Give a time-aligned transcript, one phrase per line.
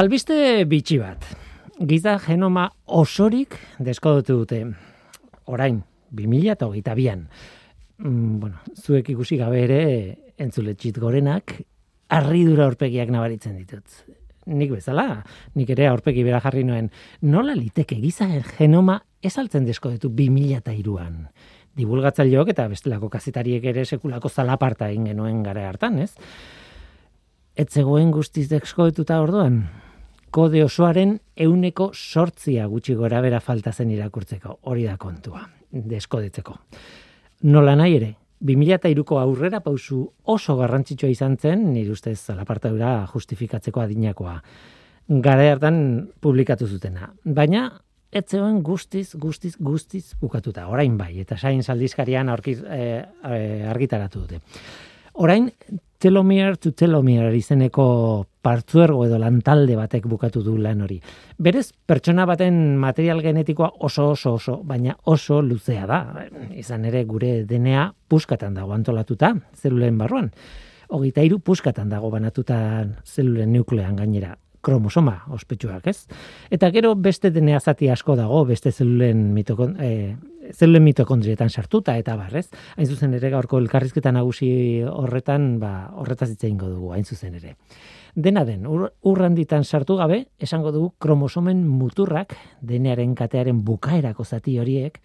[0.00, 1.26] Albiste bitxi bat.
[1.84, 2.62] Giza genoma
[2.96, 3.52] osorik
[3.84, 4.60] deskodotu dute.
[5.52, 5.82] Orain,
[6.16, 7.26] 2022an.
[7.98, 9.82] Mm, bueno, zuek ikusi gabe ere
[10.40, 11.52] entzuletxit gorenak
[12.16, 13.98] arridura aurpegiak nabaritzen ditut.
[14.48, 15.18] Nik bezala,
[15.60, 16.88] nik ere aurpegi bera jarri noen,
[17.20, 21.20] nola liteke giza genoma esaltzen deskodetu 2002an.
[21.76, 26.14] Divulgatzaileok eta bestelako kazetariek ere sekulako zalaparta egin genuen gara hartan, ez?
[27.52, 29.60] Ez zegoen guztiz deskodetuta orduan,
[30.30, 36.56] kode osoaren euneko sortzia gutxi gora bera falta zen irakurtzeko, hori da kontua, deskodetzeko.
[37.50, 38.10] Nola nahi ere,
[38.44, 40.00] 2002ko aurrera pausu
[40.32, 44.38] oso garrantzitsua izan zen, nire ustez zalapartadura justifikatzeko adinakoa.
[45.20, 45.80] Gara hartan
[46.22, 47.10] publikatu zutena.
[47.24, 47.66] Baina,
[48.12, 50.68] ez zegoen guztiz, guztiz, guztiz bukatuta.
[50.70, 53.02] Orain bai, eta sain saldizkarian aurkiz, e,
[53.70, 54.40] argitaratu dute.
[55.14, 55.50] Orain,
[56.00, 57.84] telomere to telomere izeneko
[58.40, 60.96] partzuergo edo lantalde batek bukatu du lan hori.
[61.38, 66.00] Berez, pertsona baten material genetikoa oso oso oso, baina oso luzea da.
[66.56, 70.30] Izan ere gure DNA puskatan dago antolatuta, zelulen barruan.
[70.90, 72.60] Hogeita iru puskatan dago banatuta
[73.04, 76.06] zelulen nuklean gainera kromosoma ospetsuak, ez?
[76.50, 80.16] Eta gero beste DNA zati asko dago, beste zelulen mitokon, e,
[80.52, 82.48] zeluen mitokondrietan sartuta eta barrez.
[82.76, 87.56] Hain zuzen ere gaurko elkarrizketa nagusi horretan, ba, horretaz hitze dugu, hain zuzen ere.
[88.14, 95.00] Dena den, ur, urranditan sartu gabe, esango dugu kromosomen muturrak, denearen katearen bukaerako zati horiek,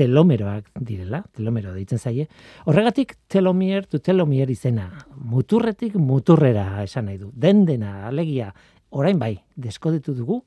[0.00, 2.28] telomeroak direla, telomero deitzen zaie.
[2.64, 7.32] Horregatik telomier tu telomier izena, muturretik muturrera esan nahi du.
[7.34, 8.52] Den dena, alegia,
[8.90, 10.42] orain bai, deskodetu dugu,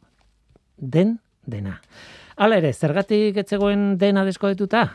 [0.77, 1.79] den dena.
[2.35, 4.87] Hala ere, zergatik etzegoen dena deskodetuta?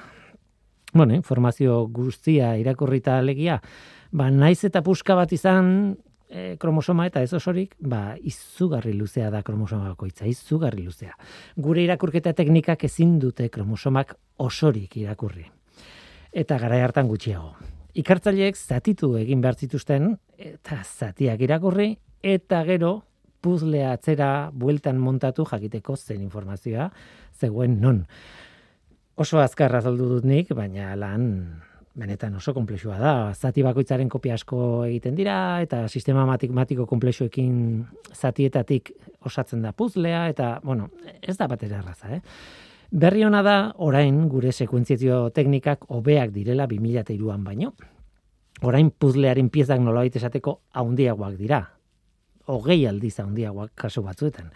[0.92, 3.60] Bueno, informazio guztia irakurrita alegia,
[4.10, 5.96] ba, naiz eta puska bat izan
[6.28, 11.12] e, kromosoma eta ez osorik, ba, izugarri luzea da kromosoma bakoitza, izugarri luzea.
[11.56, 15.46] Gure irakurketa teknikak ezin dute kromosomak osorik irakurri.
[16.32, 17.54] Eta gara hartan gutxiago.
[17.98, 23.07] Ikartzaileek zatitu egin behar zituzten, eta zatiak irakurri, eta gero
[23.40, 26.90] puzlea atzera bueltan montatu jakiteko zen informazioa
[27.38, 28.04] zegoen non.
[29.18, 31.24] Oso azkarra zaldu dut nik, baina lan
[31.98, 33.12] benetan oso komplexua da.
[33.34, 37.84] Zati bakoitzaren kopia asko egiten dira, eta sistema matiko komplexuekin
[38.14, 38.92] zatietatik
[39.26, 42.22] osatzen da puzlea, eta, bueno, ez da batera erraza, eh?
[42.90, 47.74] Berri hona da, orain, gure sekuentziazio teknikak hobeak direla 2002an baino.
[48.64, 51.60] Orain puzlearen piezak nolabait esateko haundiagoak dira,
[52.48, 54.50] hogei aldiz handiagoak kasu batzuetan.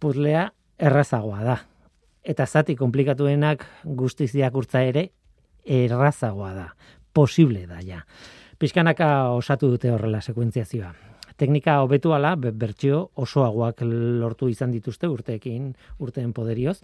[0.00, 1.58] Puzlea errazagoa da.
[2.24, 5.08] Eta zati komplikatuenak guztiz diakurtza ere
[5.64, 6.68] errazagoa da.
[7.14, 8.04] Posible da ja.
[8.58, 10.92] Piskanaka osatu dute horrela sekuentziazioa.
[11.36, 16.78] Teknika hobetu ala, bertxio osoagoak lortu izan dituzte urteekin, urteen poderioz,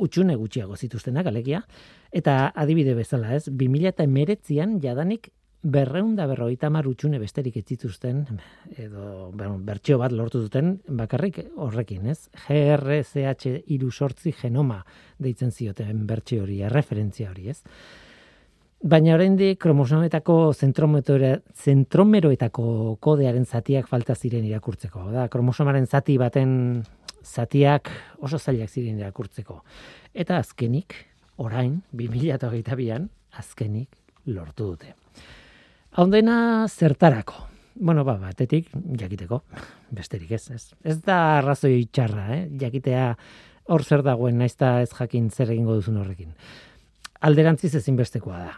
[0.00, 1.60] utxune gutxiago zituztenak alegia,
[2.12, 5.28] eta adibide bezala ez, 2000 eta emeretzian jadanik
[5.62, 8.24] berreun da berroita marutxune besterik ez zituzten,
[8.76, 9.30] edo
[9.62, 12.28] bertxio bat lortu duten, bakarrik horrekin, ez?
[12.46, 14.84] GRCH iru sortzi genoma
[15.22, 17.62] deitzen zioten bertxio hori, referentzia hori, ez?
[18.82, 25.04] Baina oraindik kromosometako zentromeroetako kodearen zatiak falta ziren irakurtzeko.
[25.14, 26.82] Da, kromosomaren zati baten
[27.22, 29.60] zatiak oso zailak ziren irakurtzeko.
[30.12, 30.96] Eta azkenik,
[31.38, 33.06] orain, 2008an,
[33.38, 33.94] azkenik
[34.26, 35.01] lortu dute.
[35.94, 37.34] Haundena zertarako.
[37.74, 39.42] Bueno, ba, batetik, jakiteko,
[39.92, 40.62] besterik ez, ez.
[40.88, 42.44] Ez da arrazoi txarra, eh?
[42.60, 43.10] jakitea
[43.72, 46.30] hor zer dagoen, naizta ez jakin zer egingo duzun horrekin.
[47.28, 48.54] Alderantziz ezinbestekoa da.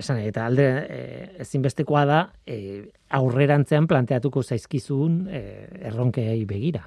[0.00, 1.00] esan, eta alde e,
[1.44, 2.56] ezinbestekoa da e,
[3.10, 5.42] aurrerantzean planteatuko zaizkizun e,
[5.90, 6.86] erronkei begira.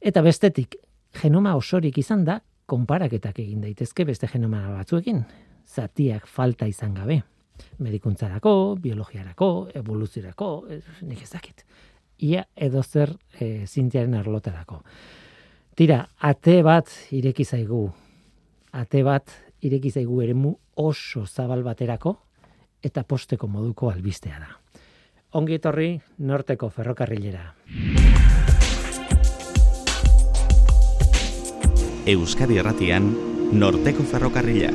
[0.00, 0.78] Eta bestetik,
[1.20, 2.38] genoma osorik izan da,
[2.70, 5.24] konparaketak egin daitezke beste genoma batzuekin.
[5.66, 7.20] Zatiak falta izan gabe
[7.78, 10.50] medikuntzarako, biologiarako, evoluziorako,
[11.08, 11.64] nik ez dakit.
[12.20, 14.82] Ia edo zer e, zintiaren arlotarako.
[15.76, 17.86] Tira, ate bat ireki zaigu,
[18.72, 19.30] ate bat
[19.64, 22.16] ireki zaigu eremu oso zabal baterako,
[22.82, 24.56] eta posteko moduko albistea da.
[25.38, 25.92] Ongi etorri
[26.26, 27.44] norteko ferrokarrilera.
[32.10, 33.12] Euskadi Erratian,
[33.52, 34.72] norteko ferrokarrila.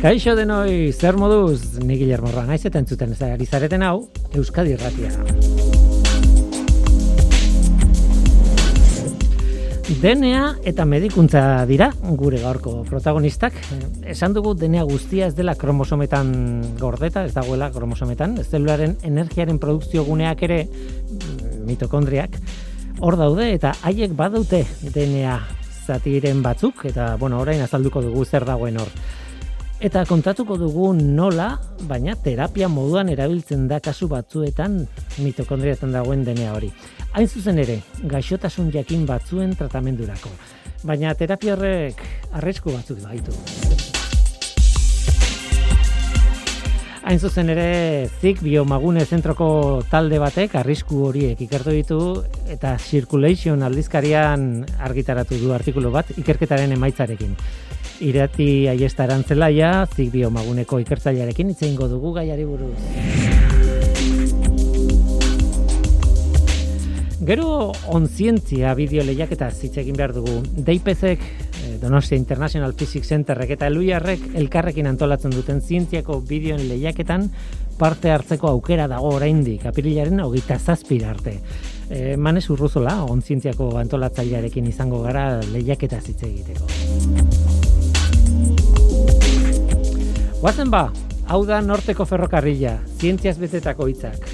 [0.00, 5.10] Kaixo denoi, zer moduz, ni Guillermo Ranaiz eta entzuten ari zareten hau, Euskadi Irratia.
[10.00, 13.52] DNA eta medikuntza dira gure gaurko protagonistak.
[14.08, 16.32] Esan dugu DNA guztia ez dela kromosometan
[16.80, 22.40] gordeta, ez dagoela kromosometan, ez zelularen energiaren produkzio guneak ere mm, mitokondriak
[23.04, 25.36] hor daude eta haiek badute DNA
[25.84, 28.88] zatiren batzuk eta bueno, orain azalduko dugu zer dagoen hor.
[29.80, 31.54] Eta kontatuko dugu nola,
[31.88, 34.74] baina terapia moduan erabiltzen da kasu batzuetan
[35.24, 36.68] mitokondriatan dagoen denea hori.
[37.16, 37.78] Hain zuzen ere,
[38.12, 40.28] gaixotasun jakin batzuen tratamendurako.
[40.84, 42.02] Baina terapia horrek
[42.36, 43.32] arrisku batzuk baitu.
[47.00, 47.66] Hain zuzen ere,
[48.20, 52.02] zik biomagune zentroko talde batek arrisku horiek ikertu ditu
[52.52, 57.32] eta Circulation aldizkarian argitaratu du artikulu bat ikerketaren emaitzarekin.
[58.00, 62.78] Irati aiesta erantzelaia, zik biomaguneko ikertzailearekin itzein dugu gaiari buruz.
[67.20, 70.38] Gero onzientzia bideo lehiak eta zitzegin behar dugu.
[70.64, 77.28] Deipezek, eh, Donostia International Physics Centerrek eta Eluiarrek elkarrekin antolatzen duten zientziako bideoen lehiaketan
[77.78, 81.36] parte hartzeko aukera dago oraindik apirilaren hogeita zazpira arte.
[81.90, 87.39] E, Manez urruzola, onzientziako antolatzailearekin izango gara lehiaketa zitze egiteko.
[90.40, 90.86] Guazen ba,
[91.28, 94.24] hau da norteko ferrokarrila, zientziaz betetako hitzak.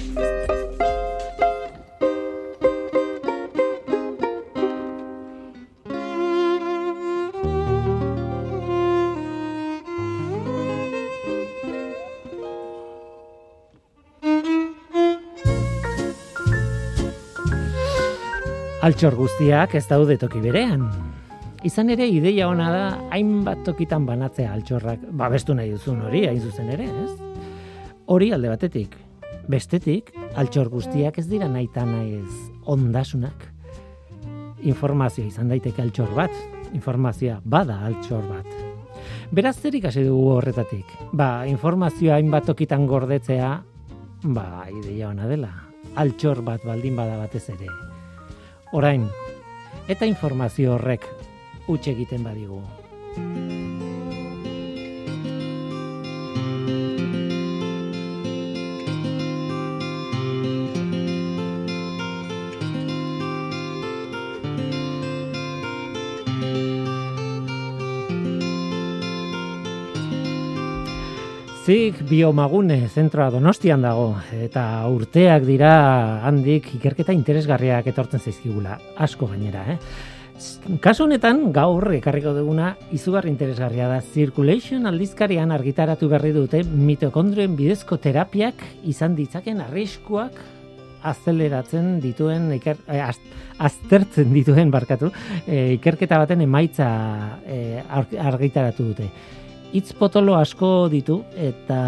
[18.87, 20.87] Altxor guztiak ez daude toki berean.
[21.67, 26.69] Izan ere ideia ona da hainbat tokitan banatzea altxorrak babestu nahi duzun hori hain zuzen
[26.71, 27.09] ere, ez?
[28.07, 28.95] Hori alde batetik.
[29.51, 31.67] Bestetik, altxor guztiak ez dira nahi
[32.21, 33.49] ez ondasunak.
[34.63, 36.31] Informazioa izan daiteke altxor bat,
[36.73, 38.47] informazioa bada altxor bat.
[39.31, 40.85] Beraz zer ikasi dugu horretatik?
[41.11, 43.51] Ba, informazioa hainbat tokitan gordetzea,
[44.23, 45.51] ba, ideia ona dela.
[45.95, 47.67] Altxor bat baldin bada batez ere.
[48.71, 49.07] Orain,
[49.87, 51.16] eta informazio horrek
[51.67, 52.61] utxe egiten badigu.
[71.67, 75.71] Zik biomagune zentroa donostian dago eta urteak dira
[76.23, 80.15] handik ikerketa interesgarriak etortzen zaizkigula, asko gainera, eh?
[80.83, 84.01] Kasu honetan, gaur ekarriko duguna izugarri interesgarria da.
[84.13, 90.37] Circulation aldizkarian argitaratu berri dute mitokondrioen bidezko terapiak izan ditzaken arriskuak
[91.07, 93.01] azeleratzen dituen iker, eh,
[93.57, 95.09] aztertzen dituen barkatu
[95.47, 96.89] eh, ikerketa baten emaitza
[97.47, 99.09] eh, argitaratu dute.
[99.77, 101.79] Itz potolo asko ditu eta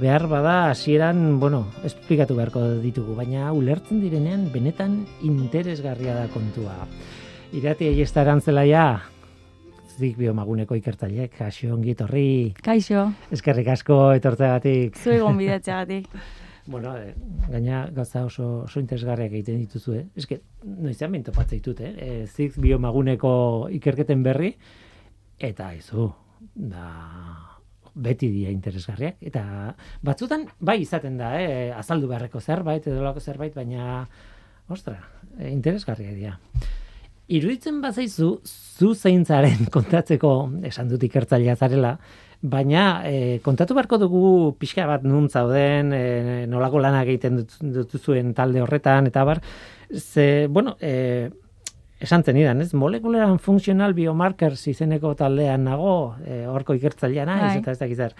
[0.00, 6.74] behar bada hasieran, bueno, esplikatu beharko ditugu, baina ulertzen direnean benetan interesgarria da kontua.
[7.54, 8.84] Irati aiesta erantzelaia,
[9.96, 12.52] zik biomaguneko ikertzaileek, kaixo ongi etorri.
[12.64, 13.04] Kaixo.
[13.32, 14.98] Eskerrik asko etortzeagatik.
[14.98, 16.08] Zui gonbidatzeagatik.
[16.72, 17.14] bueno, eh,
[17.48, 20.26] gaina gauza oso, oso interesgarriak egiten dituzu, eh?
[20.26, 21.92] Que, noizean bintu ditut, eh?
[21.96, 24.56] E, zik biomaguneko ikerketen berri,
[25.38, 26.10] eta izu,
[26.54, 26.88] da,
[27.94, 29.22] beti dia interesgarriak.
[29.22, 31.70] Eta batzutan, bai izaten da, eh?
[31.72, 34.04] azaldu beharreko zerbait, edo lako zerbait, baina,
[34.68, 34.98] ostra,
[35.38, 36.40] eh, interesgarriak dira.
[37.26, 40.32] Iruditzen bazaizu, zu zeintzaren kontatzeko,
[40.68, 41.96] esan dut ikertzailea zarela,
[42.46, 44.26] baina e, kontatu beharko dugu
[44.60, 47.42] pixka bat nun zauden, e, nolako lanak egiten
[47.74, 49.42] dutuzuen talde horretan, eta bar,
[49.90, 51.30] ze, bueno, e,
[51.98, 52.72] esan zenidan, ez?
[52.76, 57.62] Molekuleran funtzional biomarkers izeneko taldean nago, e, horko ikertzailea naiz, bai.
[57.64, 58.14] eta ez dakizar.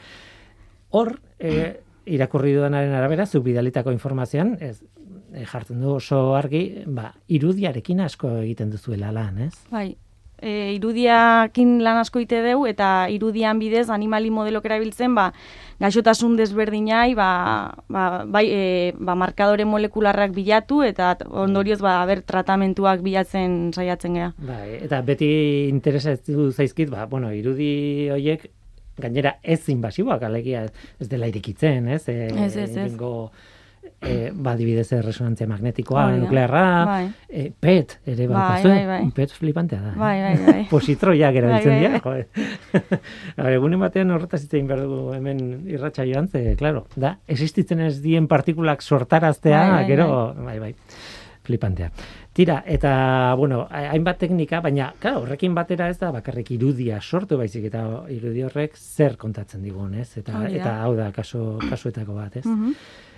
[0.96, 4.80] Hor, e, irakurri dudanaren arabera, zu bidalitako informazioan, ez,
[5.50, 9.54] jartzen du oso argi, ba, irudiarekin asko egiten duzuela lan, ez?
[9.70, 9.96] Bai,
[10.38, 15.30] e, irudiakin lan asko ite deu, eta irudian bidez animali modelok erabiltzen, ba,
[15.82, 17.30] gaixotasun desberdinai, ba,
[17.88, 24.30] ba, bai, e, ba, markadore molekularrak bilatu, eta ondorioz, ba, ber, tratamentuak bilatzen saiatzen gea.
[24.38, 25.30] Bai, eta beti
[25.72, 28.50] interesatu zaizkit, ba, bueno, irudi horiek,
[28.96, 30.62] gainera ez inbasiboak alegia
[31.00, 32.06] ez dela irikitzen, ez?
[32.08, 32.94] E, ez, ez, ez
[34.00, 37.04] e, ba, dibidez resonantzia magnetikoa, bai, nuklearra, bai.
[37.28, 39.92] e, PET, ere bai, bai, bai, PET flipantea da.
[39.96, 40.62] Bai, bai, bai.
[40.74, 42.22] Positroiak erabiltzen bai, bai,
[43.36, 47.98] dira, egunen batean horretaz itzein behar dugu hemen irratxa joan, ze, klaro, da, existitzen ez
[48.04, 50.74] dien partikulak sortaraztea, bai, bai, gero, bai, bai, bai
[51.46, 51.90] flipantea.
[52.36, 57.70] Tira, eta, bueno, hainbat teknika, baina, claro, horrekin batera ez da, bakarrik irudia sortu baizik,
[57.70, 60.10] eta irudi horrek zer kontatzen digun, ez?
[60.20, 62.44] Eta, eta hau da, kaso, kasuetako bat, ez?
[62.44, 62.74] Mm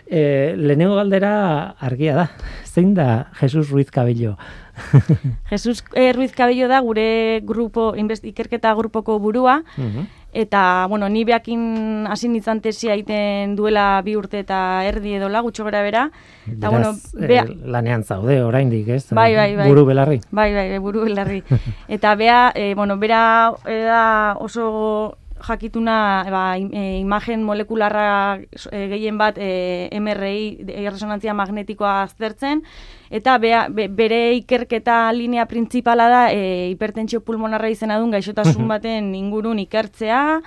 [0.09, 2.29] lehenengo galdera argia da,
[2.73, 4.37] zein da Jesus Ruiz Cabello?
[5.51, 12.07] Jesus eh, Ruiz Cabello da gure grupo, ikerketa grupoko burua, mhm eta bueno, ni beakin
[12.09, 16.09] hasi nintzen tesia egiten duela bi urte eta erdi edo la gutxo gara bera.
[16.47, 17.45] Eta bueno, eh, bea...
[17.65, 19.07] lanean zaude oraindik, ez?
[19.11, 19.69] Bai, bai, bai.
[19.69, 20.21] Buru belarri.
[20.31, 21.43] Bai, bai, bai buru belarri.
[21.97, 24.03] eta bea, e, bueno, bera da
[24.39, 32.63] oso jakituna ba, e, imagen molekularra e, gehien bat e, MRI, e, resonantzia magnetikoa aztertzen,
[33.11, 39.61] eta bea, bere ikerketa linea printzipala da e, hipertentsio pulmonarra izena duen gaixotasun baten ingurun
[39.65, 40.41] ikertzea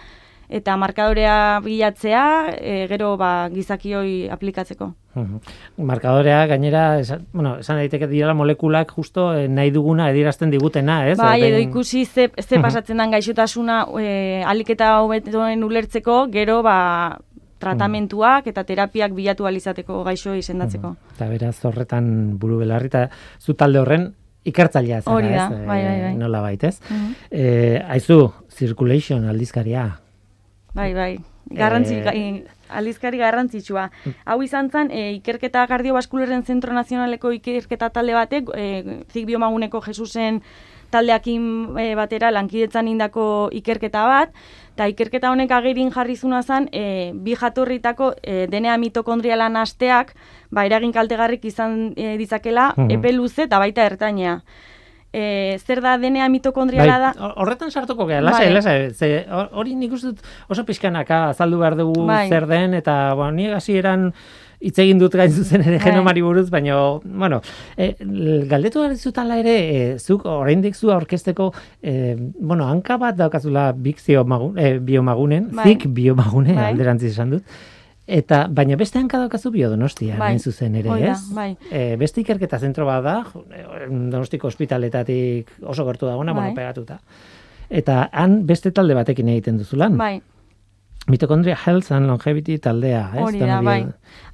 [0.52, 2.24] eta markadorea bilatzea
[2.58, 4.92] e, gero ba, gizakioi aplikatzeko.
[5.78, 11.18] Markadorea gainera, esan, bueno, esan daiteke dira molekulak justo eh, nahi duguna edirazten digutena, ez?
[11.20, 16.78] Bai, edo ikusi ze, ze pasatzen den gaixotasuna e, aliketa hobetoen ulertzeko, gero ba,
[17.62, 20.96] tratamentuak eta terapiak bilatu alizateko gaixo izendatzeko.
[21.16, 22.08] Eta beraz horretan
[22.42, 23.08] buru belarri, eta
[23.40, 24.10] zu talde horren
[24.48, 25.66] ikertzailea zara, Hori da, ez?
[25.68, 26.14] bai, bai, bai.
[26.18, 26.78] nola baitez.
[27.32, 29.90] Uh aizu, circulation aldizkaria.
[30.74, 31.14] Bai, bai.
[31.52, 32.44] Garrantzi, e...
[32.72, 33.90] aldizkari garrantzitsua.
[34.26, 38.68] Hau izan zen, e, ikerketa kardiobaskularen zentro nazionaleko ikerketa talde batek, e,
[39.12, 40.40] zik biomaguneko Jesusen
[40.92, 41.44] taldeakin
[41.80, 43.26] e, batera lankidetzan indako
[43.56, 44.34] ikerketa bat,
[44.76, 50.16] eta ikerketa honek agerin jarri zuna zen, e, bi jatorritako e, denea mitokondrialan asteak,
[50.52, 54.42] ba, eragin kaltegarrik izan e, dizakela, mm epe luze eta baita ertainea.
[55.14, 57.32] E, zer da denea mitokondriala bai, da?
[57.44, 58.54] Horretan sartuko gara, lasai, bai.
[58.62, 59.16] lasai,
[59.52, 60.14] hori nik uste
[60.48, 62.30] oso pixkanaka azaldu behar dugu bai.
[62.30, 64.14] zer den, eta bueno, ni hasi eran
[64.62, 65.84] hitz egin dut gain zuzen ere bai.
[65.90, 67.42] genomari buruz, baina, bueno,
[67.76, 67.92] e,
[68.48, 71.52] galdetu zutala ere, e, zuk oraindik zu aurkesteko,
[71.82, 75.66] e, bueno, hanka bat daukazula bik magun, e, biomagunen, bai.
[75.66, 76.72] zik biomagune, bai.
[76.72, 77.44] alderantziz esan dut,
[78.12, 80.34] Eta, baina beste hanka daukazu biodonostia, bai.
[80.40, 81.20] zuzen ere, ez?
[81.32, 81.54] Bai.
[81.72, 83.16] E, beste ikerketa zentro bat da,
[84.12, 86.50] donostiko ospitaletatik oso gertu dagona, bai.
[86.50, 87.00] bueno, pegatuta.
[87.72, 89.96] Eta han beste talde batekin egiten duzulan.
[89.98, 90.18] Bai.
[91.08, 93.24] Mitokondria Health and Longevity taldea, ez?
[93.24, 93.80] Hori da, bai.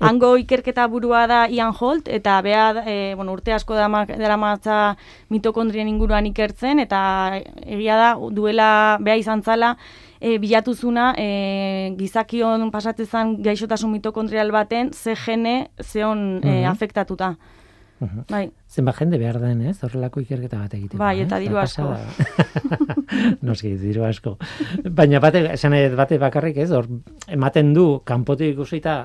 [0.03, 4.79] Hango ikerketa burua da Ian Holt, eta bea, e, bueno, urte asko dara matza
[5.29, 6.99] mitokondrien inguruan ikertzen, eta
[7.63, 9.77] egia da, duela bea izan zala,
[10.19, 11.27] e, bilatuzuna e,
[11.97, 17.35] gizakion pasatzen gaixotasun mitokondrial baten, ze gene, ze hon e, afektatuta.
[17.99, 18.25] Uhum.
[18.29, 18.51] Bai.
[18.69, 19.79] Zenba jende behar den, ez?
[19.81, 20.99] Horrelako ikerketa bat egiten.
[21.01, 21.87] Bai, eta diru asko.
[23.47, 24.35] Noski, diru asko.
[24.85, 26.69] Baina bate, esan bate bakarrik, ez?
[26.71, 26.85] Hor,
[27.33, 28.99] ematen du, kanpotik ikusita,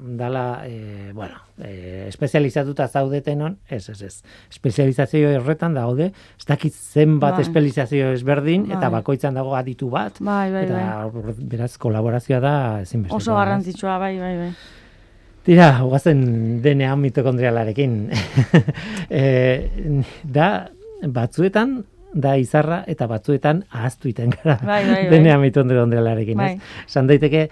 [0.00, 4.22] dala, e, bueno, e, espezializatuta zaudeten on, ez, ez, ez.
[4.50, 7.46] Espezializazio horretan daude, ez dakit zenbat bai.
[7.46, 8.76] espezializazio ezberdin, bai.
[8.78, 10.20] eta bakoitzan dago aditu bat.
[10.20, 11.34] Bai, bai, eta, bai.
[11.56, 14.50] beraz, kolaborazioa da, ezin Oso garrantzitsua, bai, bai, bai.
[15.46, 16.22] Tira, guazen
[16.62, 17.98] DNA mitokondrialarekin.
[19.10, 19.26] e,
[20.24, 20.48] da,
[21.06, 21.78] batzuetan,
[22.16, 24.56] da izarra eta batzuetan ahaztu iten gara.
[24.62, 25.12] Bai, bai, bai.
[25.12, 26.52] DNA mitokondrialarekin, bai.
[26.56, 26.90] ez?
[26.90, 27.46] San daiteke,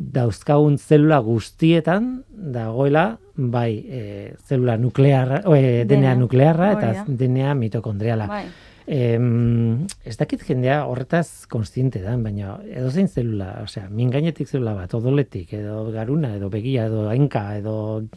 [0.00, 4.00] dauzkagun zelula guztietan, dagoela, bai, e,
[4.48, 8.26] zelula nuklearra, e, DNA, nuklearra eta DNA mitokondriala.
[8.30, 8.44] Bai.
[8.90, 14.96] Em, ez dakit jendea horretaz konstiente da, baina edozein zelula, osea, min gainetik zelula bat,
[14.98, 17.74] odoletik, edo garuna, edo begia, edo hainka, edo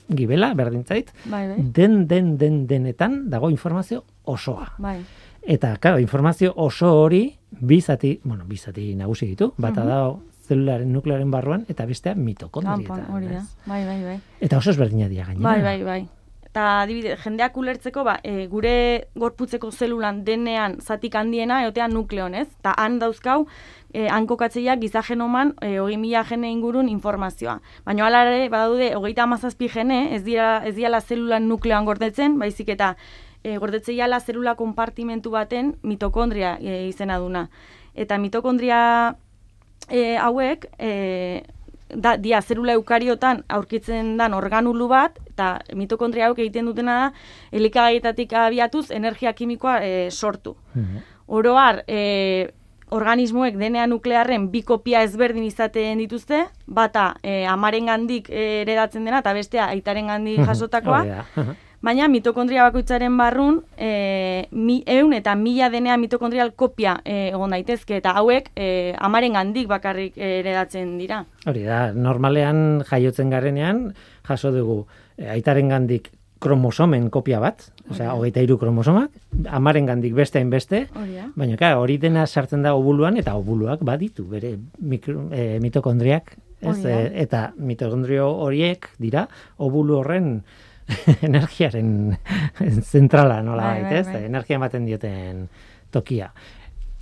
[0.08, 1.60] gibela, berdintzait, bai, bai.
[1.78, 4.72] den, den, den, denetan dago informazio osoa.
[4.82, 4.98] Bai.
[5.44, 7.26] Eta, claro, informazio oso hori,
[7.60, 13.08] bizati, bueno, bizati nagusi ditu, bata uh da zelularen nuklearen barruan, eta bestea mitokondrietan.
[13.66, 14.20] Bai, bai, bai.
[14.42, 15.50] Eta oso ezberdina dira gainera.
[15.50, 16.02] Bai, bai, bai
[16.54, 22.46] eta adibide, jendeak ulertzeko, ba, e, gure gorputzeko zelulan denean zatik handiena, eotean nukleon, ez?
[22.60, 23.48] Eta han dauzkau,
[23.90, 27.58] e, han kokatzeiak gizagenoman, e, hogei mila jene ingurun informazioa.
[27.88, 32.94] Baina alare, badaude, hogeita amazazpi jene, ez dira, ez dira zelulan nukleoan gordetzen, baizik eta
[33.42, 37.48] e, gordetzeiala zelula konpartimentu baten mitokondria e, izena duna.
[37.98, 39.16] Eta mitokondria
[39.90, 41.44] e, hauek, e,
[41.94, 47.08] da, dia zerula eukariotan aurkitzen dan organulu bat, eta mitokondria hauek egiten dutena da,
[47.52, 50.58] elikagaietatik abiatuz energia kimikoa e, sortu.
[50.76, 52.50] Mm Oroar, e,
[52.94, 59.34] organismoek DNA nuklearren bi kopia ezberdin izaten dituzte, bata e, amaren gandik eredatzen dena, eta
[59.34, 61.00] bestea aitaren gandik jasotakoa.
[61.84, 67.98] Baina mitokondria bakoitzaren barrun, e, mi, eun eta mila denea mitokondrial kopia e, egon daitezke,
[68.00, 68.68] eta hauek e,
[69.04, 71.26] amaren handik bakarrik eredatzen dira.
[71.44, 73.90] Hori da, normalean jaiotzen garenean,
[74.30, 74.80] jaso dugu,
[75.18, 76.08] e, aitaren gandik
[76.44, 79.12] kromosomen kopia bat, osea, hogeita iru kromosomak,
[79.52, 80.86] amaren gandik beste beste,
[81.36, 86.80] baina klar, hori dena sartzen da obuluan, eta obuluak baditu, bere mikro, e, mitokondriak, ez?
[86.88, 89.28] E, eta mitokondrio horiek dira,
[89.60, 90.38] obulu horren
[91.30, 92.18] energiaren
[92.82, 94.08] zentrala, nola Bai, bai, baita, ez?
[94.14, 94.26] bai.
[94.32, 95.48] Energia ematen dioten
[95.92, 96.32] tokia.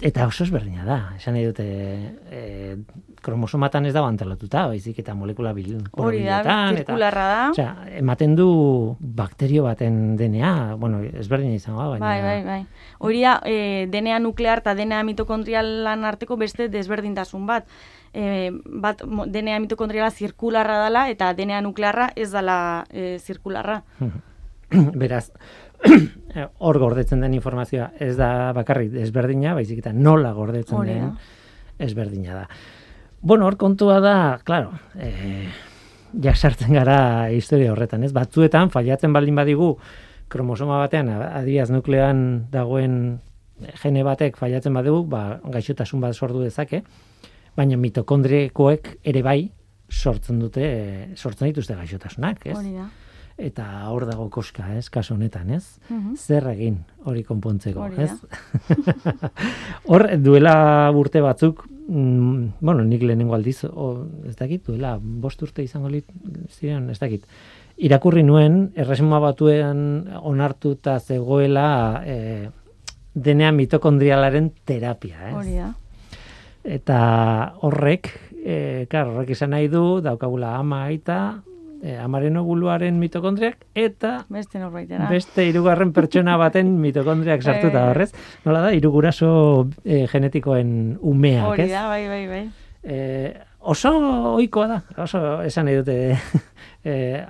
[0.01, 1.63] Eta oso ezberdina da, esan nahi dute,
[2.33, 2.39] e,
[3.21, 7.43] kromosomatan ez da antolatuta, baizik eta molekula bil, Hori da, eta- zirkularra da.
[7.51, 8.47] Osea, ematen du
[8.99, 12.07] bakterio baten DNA, bueno, ezberdina izango da, baina...
[12.07, 12.89] Bai, bai, bai.
[12.97, 17.69] Hori da, e, DNA nuklear eta DNA mitokondrialan arteko beste desberdintasun bat.
[18.11, 18.51] E,
[18.83, 22.57] bat DNA mitokondriala zirkularra dela eta DNA nuklearra ez dela
[22.91, 23.81] e, zirkularra.
[25.01, 25.29] Beraz,
[26.65, 31.11] hor gordetzen den informazioa ez da bakarrik ezberdina, baizik eta nola gordetzen Hori den
[31.81, 32.45] ezberdina da.
[33.21, 35.49] Bueno, hor kontua da, claro, eh,
[36.23, 38.11] ja sartzen gara historia horretan, ez?
[38.15, 39.75] Batzuetan failatzen baldin badigu
[40.31, 42.95] kromosoma batean adiaz nukleoan dagoen
[43.81, 46.81] gene batek failatzen badigu, ba gaixotasun bat sortu dezake,
[47.57, 49.39] baina mitokondriekoek ere bai
[49.91, 52.57] sortzen dute, eh, sortzen dituzte gaixotasunak, ez?
[52.57, 52.87] Hori da.
[53.41, 55.79] Eta hor dago koska, ez, kasu honetan, ez?
[55.89, 56.15] Mhm.
[56.15, 58.11] Zer egin hori konpontzeko, Hori ez?
[59.89, 60.53] hor duela
[60.95, 66.07] urte batzuk, mm, bueno, nik lehenengo aldiz, o, ez dakit, duela bost urte izango lit,
[66.49, 67.25] ziren, ez dakit,
[67.81, 72.49] irakurri nuen, erresuma batuen onartuta zegoela e,
[73.15, 75.35] DNA mitokondrialaren terapia, ez?
[75.39, 75.71] Hori da.
[76.63, 78.09] Eta horrek,
[78.45, 81.41] e, klar, horrek izan nahi du, daukagula ama aita,
[81.81, 85.07] e, amaren oguluaren mitokondriak, eta Beste norbaitera.
[85.09, 87.87] beste hirugarren pertsona baten mitokondriak sartuta bai.
[87.89, 88.11] horrez.
[88.45, 89.31] Nola da, hiru guraso
[89.83, 92.43] e, genetikoen umeak, Hori da, bai, bai, bai.
[92.83, 92.99] E,
[93.61, 93.91] oso
[94.35, 95.97] ohikoa da, oso esan nahi dute,
[96.85, 97.23] e,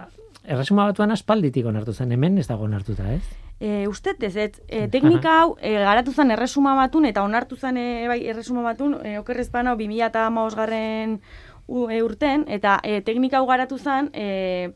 [0.44, 3.24] erresuma batuan aspalditik onartu zen, hemen ez dago onartuta, ez?
[3.62, 7.78] E, uste ez, ez, e, teknika hau e, garatu zen erresuma batun eta onartu zen
[7.78, 10.24] e, bai, erresuma batun, e, okerrezpan hau 2000 eta
[10.56, 11.20] garren
[11.68, 14.74] urten, eta e, teknika hau garatu zen e,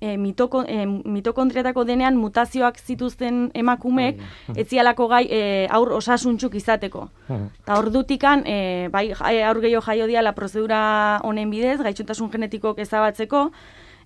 [0.00, 4.20] e, mitoko, e, mitokondriatako denean mutazioak zituzten emakumeek,
[4.56, 5.40] ez zialako gai e,
[5.72, 7.08] aur osasuntxuk izateko.
[7.28, 10.82] Eta ordutikan, e, bai, aur gehiago jaio diala prozedura
[11.24, 13.50] honen bidez, gaixotasun genetikok ezabatzeko,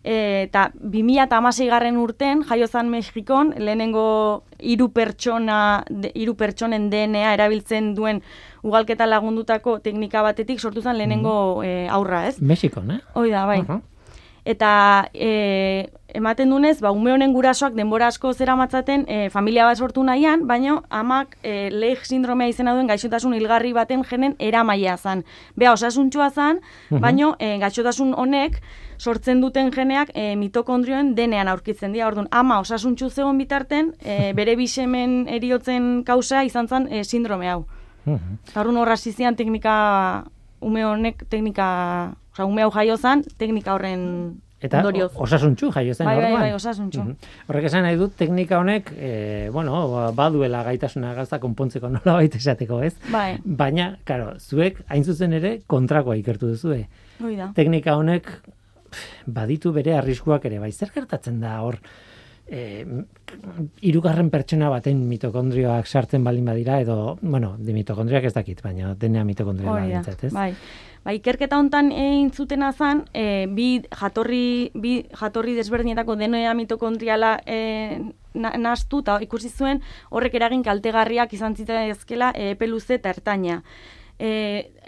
[0.04, 5.84] e, eta 2006 garren urten, jaio zan Mexikon, lehenengo hiru pertsona,
[6.14, 8.22] hiru pertsonen DNA erabiltzen duen
[8.62, 12.38] ugalketa lagundutako teknika batetik sortu zen lehenengo e, aurra, ez?
[12.40, 13.00] Mexikon, eh?
[13.14, 13.62] Hoi da, bai.
[13.66, 13.80] Aha.
[14.48, 19.76] Eta e, ematen dunez, ba, ume honen gurasoak denbora asko zera matzaten e, familia bat
[19.76, 25.26] sortu nahian, baina amak e, lehi sindromea izena duen gaixotasun hilgarri baten genen eramaia zan.
[25.54, 28.56] Bea osasuntxua zan, baina e, gaixotasun honek
[28.96, 32.08] sortzen duten geneak e, mitokondrioen denean aurkitzen dira.
[32.08, 37.66] Orduan, ama osasuntxu zegoen bitarten, e, bere bisemen eriotzen kausa izan zen e, sindrome hau.
[38.08, 40.24] Eta orduan horra zizian teknika,
[40.64, 41.68] ume honek teknika,
[42.38, 45.12] osea, ume hau jaio zan, teknika horren Eta ondorioz.
[45.14, 47.00] osasuntxu jaio zen Bai, bai, bai, osasuntxu.
[47.00, 47.16] Mhm.
[47.48, 52.38] Horrek esan nahi dut, teknika honek, e, bueno, ba- baduela gaitasuna gazta konpontzeko nola baita
[52.38, 52.94] esateko, ez?
[53.12, 56.88] Bai, Baina, karo, zuek hain zuzen ere kontrakoa ikertu duzue.
[57.22, 57.52] hoi da.
[57.54, 58.26] Teknika honek
[58.90, 61.78] pff, baditu bere arriskuak ere, bai, zer gertatzen da hor,
[62.48, 62.84] e,
[63.84, 69.24] irugarren pertsona baten mitokondrioak sartzen baldin badira, edo, bueno, de mitokondriak ez dakit, baina DNA
[69.28, 70.32] mitokondria Hori da, ez?
[70.32, 70.52] bai.
[71.04, 73.68] Ba, ikerketa hontan egin zutena zan, e, bi
[74.00, 77.60] jatorri, bi jatorri desberdinetako DNA mitokondriala e,
[78.34, 79.80] na, nastu, eta ikusi zuen
[80.10, 83.62] horrek eragin kaltegarriak izan zitezkela e, epe luze eta ertaina.
[84.18, 84.30] E,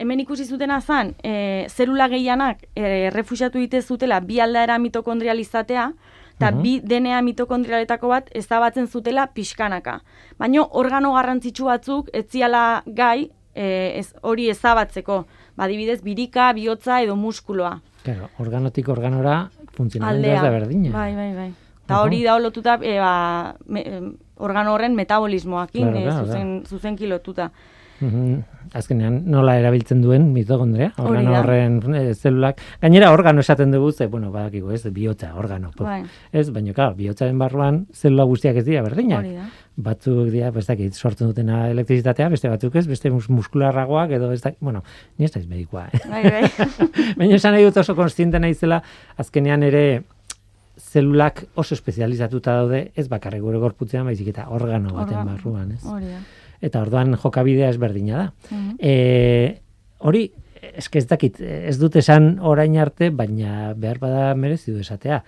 [0.02, 5.92] hemen ikusi zutena zan, e, zelula gehianak e, refusiatu dite zutela bi aldaera mitokondrializatea,
[6.40, 6.62] eta Mhm.
[6.62, 10.00] bi DNA mitokondrialetako bat ezabatzen zutela pixkanaka.
[10.38, 15.26] Baina organo garrantzitsu batzuk ez ziala gai e, ez, hori ezabatzeko.
[15.56, 17.80] Badibidez, birika, bihotza edo muskuloa.
[18.04, 20.90] Claro, organotik organora funtzionamendu ez da berdina.
[20.94, 21.50] Bai, bai, bai.
[21.84, 22.04] Eta Aha.
[22.06, 23.84] hori da lotuta e, ba, me,
[24.36, 27.50] organo horren metabolismoakin, Claro, e, claro, zuzen, zuzenki lotuta.
[28.00, 28.40] Mhm.
[28.72, 32.60] Azkenean, nola erabiltzen duen mitokondria, organo horren e, zelulak.
[32.80, 35.72] Gainera, organo esaten dugu, ze, bueno, badakigu, ez, bihotza, organo.
[35.74, 35.86] puf.
[35.88, 36.04] Bai.
[36.30, 39.26] Ez, baina, claro, bihotzaren barruan zelula guztiak ez dira berdinak.
[39.76, 44.40] Batzuk dira, ez dakit, sortzen dutena elektrizitatea, beste batzuk ez, beste mus muskularragoak, edo ez
[44.40, 44.84] dakit, bueno,
[45.18, 46.00] ni ez daiz medikoa, eh?
[46.08, 46.44] Bai, bai.
[47.18, 48.82] Baina esan nahi dut oso konstiente naizela,
[49.18, 50.02] azkenean ere
[50.80, 55.32] zelulak oso espezializatuta daude, ez bakarrik gure gorputzean, baizik eta organo baten Organo.
[55.34, 55.82] barruan, ez?
[55.84, 56.20] Hori da.
[56.60, 58.26] Eta orduan jokabidea ezberdina da.
[58.50, 58.76] Mhm.
[58.78, 59.60] E,
[59.98, 60.26] hori,
[60.76, 65.22] eske ez dakit, ez dut esan orain arte, baina behar bada merezi du esatea.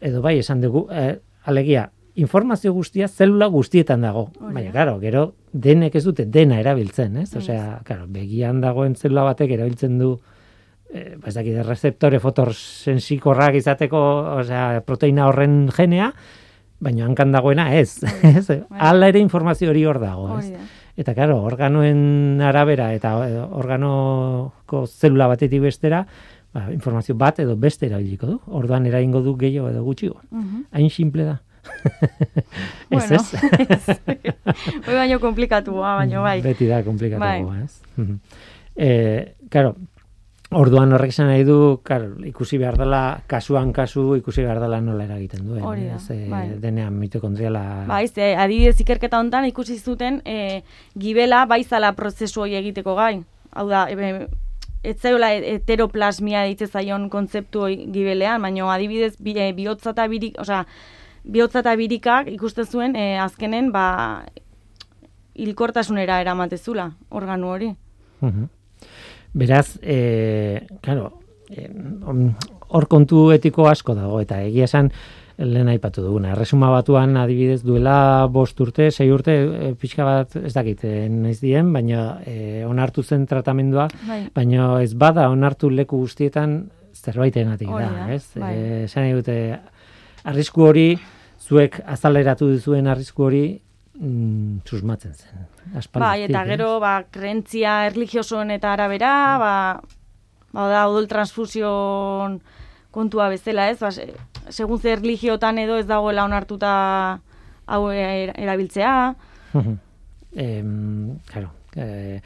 [0.00, 4.30] edo bai esan dugu, eh, alegia, informazio guztia zelula guztietan dago.
[4.40, 7.30] Hori Baina, claro, gero denek ez dute dena erabiltzen, ez?
[7.34, 10.18] Osea, claro, begian dagoen zelula batek erabiltzen du
[10.92, 14.02] eh, ez dakit, rezeptore fotosensikorrak izateko,
[14.42, 16.12] osea, proteina horren genea,
[16.80, 18.46] baina hankan dagoena ez, ez?
[18.70, 20.52] Hala ere informazio hori hor dago, ez?
[20.96, 26.06] Eta claro, organoen arabera eta eh, organoko zelula batetik bestera,
[26.54, 28.38] ba, informazio bat edo beste erabiliko du.
[28.46, 30.22] Orduan eraingo du gehiago edo gutxiago.
[30.30, 30.62] Mhm.
[30.72, 31.40] Hain simple da.
[31.76, 33.98] ez, Bueno, ez?
[34.86, 36.38] Hoi baino komplikatua, baino bai.
[36.44, 37.64] Beti da komplikatuagoa, Bai.
[37.64, 37.80] ez?
[37.96, 38.18] Mhm.
[38.76, 39.74] eh, claro,
[40.54, 45.04] orduan horrek esan nahi du, claro, ikusi behar dela, kasuan kasu, ikusi behar dela nola
[45.04, 45.64] eragiten duen.
[45.66, 46.10] Hori da, ez?
[46.14, 46.44] Eh, bai.
[46.62, 47.62] Denean mitokondriala...
[47.88, 50.62] Bai, ze, adibidez ikerketa hontan ikusi zuten e,
[50.94, 53.24] gibela baizala prozesu hori egiteko gai.
[53.56, 54.28] Hau da, e,
[54.86, 60.38] ez zaiola heteroplasmia ditze zaion kontzeptu hori gibelean, baina adibidez bi, e, bihotza eta birik,
[60.38, 60.62] osea,
[61.26, 63.86] bihotza eta birikak ikusten zuen e, azkenen ba
[65.34, 67.72] hilkortasunera eramatezula organu hori.
[68.20, 68.55] Mhm.
[69.36, 71.20] Beraz, e, claro,
[71.50, 71.68] eh,
[72.72, 74.88] hor kontu etiko asko dago, eta egia esan,
[75.36, 76.30] lehen aipatu duguna.
[76.32, 81.36] Erresuma batuan adibidez duela bost urte, sei urte, e, pixka bat ez dakit eh, naiz
[81.42, 84.22] dien, baina e, onartu zen tratamendua, Bai.
[84.34, 86.56] baina ez bada onartu leku guztietan
[86.96, 88.24] zerbaitegatik Hori da, ez?
[88.40, 88.54] bai.
[88.86, 89.36] Esan nahi dute,
[90.24, 90.88] arrisku hori,
[91.36, 93.44] zuek azaleratu duzuen arrisku hori,
[94.00, 95.46] mm, susmatzen zen.
[95.94, 99.54] Bai, eta gero, ba, krentzia erligiosoen eta arabera, ba,
[100.52, 102.40] ba, da, odol transfusion
[102.90, 103.78] kontua bezala, ez?
[103.80, 104.12] Ba, se-
[104.48, 107.20] segun zer erligiotan edo ez dagoela onartuta
[107.66, 109.14] hau er- erabiltzea.
[110.36, 112.20] em, claro, eh,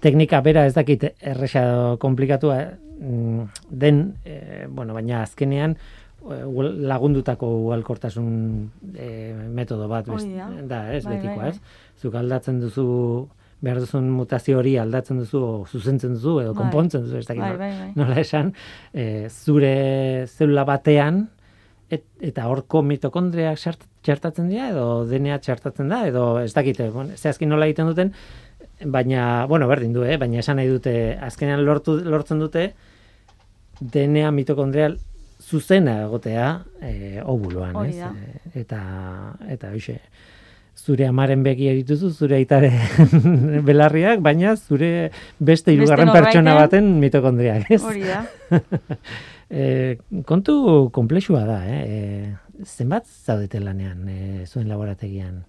[0.00, 2.58] teknika bera ez dakit erresa komplikatua
[3.00, 5.76] mm, den, eh, bueno, baina azkenean
[6.24, 10.48] lagundutako ugalkortasun eh, metodo bat best- da.
[10.66, 11.60] da, ez, Bai, betikoa, bai, ez?
[12.00, 13.28] Zuk aldatzen duzu
[13.64, 16.62] behar duzun mutazio hori aldatzen duzu, o zuzentzen duzu, edo Bai.
[16.62, 17.92] konpontzen duzu, ez dakit Bai, bai, bai.
[17.96, 18.52] nola esan,
[18.92, 21.28] eh, zure zelula batean,
[21.90, 27.08] et, eta horko mitokondriak txert- txertatzen dira, edo DNA txertatzen da, edo ez dakite, bon,
[27.16, 28.12] zehazkin nola egiten duten,
[28.84, 30.16] baina, bueno, berdin du, eh?
[30.18, 32.72] baina esan nahi dute, azkenean lortu, lortzen dute,
[33.80, 34.98] DNA mitokondrial
[35.44, 36.48] zuzena egotea
[37.24, 38.08] ovuloan, Hori ez?
[38.08, 38.80] Eh, eta,
[39.52, 39.98] eta hoxe,
[40.74, 42.72] zure amaren begi dituzu, zure aitare
[43.68, 47.82] belarriak, baina zure beste hirugarren pertsona baten mitokondriak, ez?
[47.84, 48.24] Hori da.
[49.54, 51.82] E, kontu komplexua da, eh?
[51.84, 55.44] E, zenbat zaudete lanean e, zuen laborategian?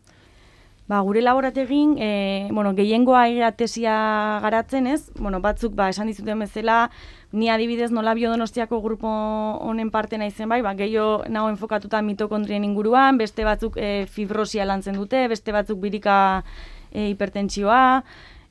[0.86, 2.10] Ba, gure laborategin, e,
[2.54, 3.96] bueno, gehiengoa egia tesia
[4.44, 6.92] garatzen ez, bueno, batzuk, ba, esan dizuten bezala,
[7.34, 13.18] ni adibidez nola biodonostiako grupo honen parte naizen bai, ba, gehiago nago enfokatuta mitokondrien inguruan,
[13.18, 16.44] beste batzuk e, fibrosia lantzen dute, beste batzuk birika
[16.92, 18.04] e, hipertentsioa,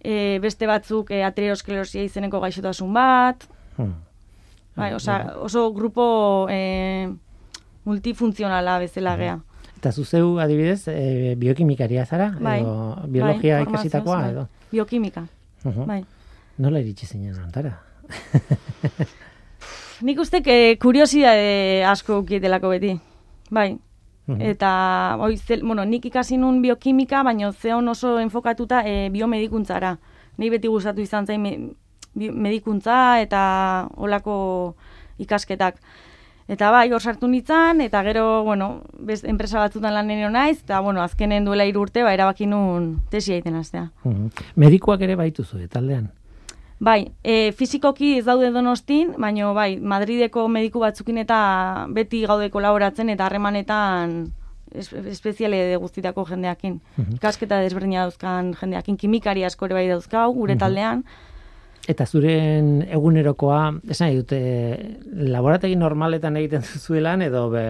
[0.05, 3.95] e, beste batzuk e, aterosklerosia izeneko gaixotasun bat, Hmm.
[4.77, 7.09] bai, osea, oso grupo e,
[7.85, 9.39] multifuntzionala bezala gea.
[9.79, 12.31] Eta zuzeu adibidez, e, biokimikaria zara?
[12.41, 14.21] Bai, Edo bai, biologia formazioz, ikasitakoa?
[14.21, 14.31] bai.
[14.31, 14.47] Edo?
[14.73, 15.27] Biokimika,
[15.65, 15.87] Uhum.
[15.87, 16.05] bai.
[16.59, 17.75] Nola iritsi zinen antara?
[20.05, 22.99] Nik uste que kuriosidade asko ukietelako beti.
[23.51, 23.79] Bai.
[24.27, 24.41] Mhm.
[24.41, 29.99] Eta, oi, zel, bueno, nik ikasi nun biokimika, baina zeon oso enfokatuta e, biomedikuntzara.
[30.41, 31.53] Nei beti gustatu izan zain me,
[32.15, 34.75] bi- medikuntza eta olako
[35.19, 35.77] ikasketak.
[36.49, 40.81] Eta bai, hor sartu nintzen, eta gero, bueno, best, enpresa batzutan lan nire naiz, eta,
[40.85, 43.91] bueno, azkenen duela hiru urte, ba, erabaki nun tesia egiten hastea.
[44.05, 44.27] Mhm.
[44.57, 46.11] Medikuak ere baituzu, eh, taldean?
[46.81, 51.39] Bai, e, fizikoki ez daude donostin, baina bai, Madrideko mediku batzukin eta
[51.95, 54.17] beti gaude kolaboratzen eta harremanetan
[54.75, 56.81] es, espeziale guztitako jendeakin.
[57.15, 61.05] Ikasketa desberdina dauzkan jendeakin, kimikari asko ere bai dauzkau, gure taldean.
[61.85, 63.59] Eta zuren egunerokoa,
[63.93, 64.39] esan dute,
[65.29, 67.65] laborategi normaletan egiten duzuelan, edo be,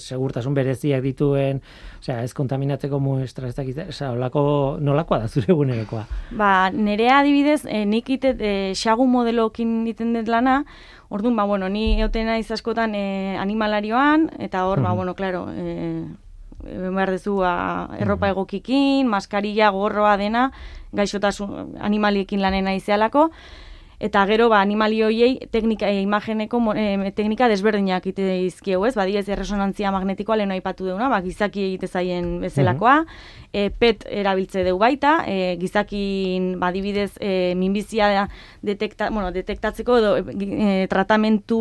[0.00, 1.60] segurtasun bereziak dituen,
[2.00, 4.42] osea, ez kontaminatzeko muestra, ez dakit, osea, olako,
[4.82, 6.02] nolakoa da zure egunerokoa?
[6.40, 10.64] Ba, nerea adibidez, e, nik itet e, xagu modelokin iten dut lana,
[11.10, 15.76] orduan, ba, bueno, ni eoten naiz askotan e, animalarioan, eta hor, ba, bueno, claro, e,
[15.76, 15.94] e,
[16.62, 20.50] behar dezu ba, erropa egokikin, maskarilla, gorroa dena,
[20.92, 23.30] gaixotasun animaliekin lanen naizealako,
[24.00, 28.94] eta gero ba animali hoiei teknika e, imageneko e, teknika desberdinak ite dizkiegu, ez?
[28.96, 33.04] Badiez erresonantzia magnetikoa leno aipatu deuna, ba gizaki egite zaien bezelakoa,
[33.52, 38.28] e, PET erabiltze deu baita, e, gizakin badibidez e, minbizia
[38.64, 41.60] detekta, bueno, detektatzeko edo e, tratamentu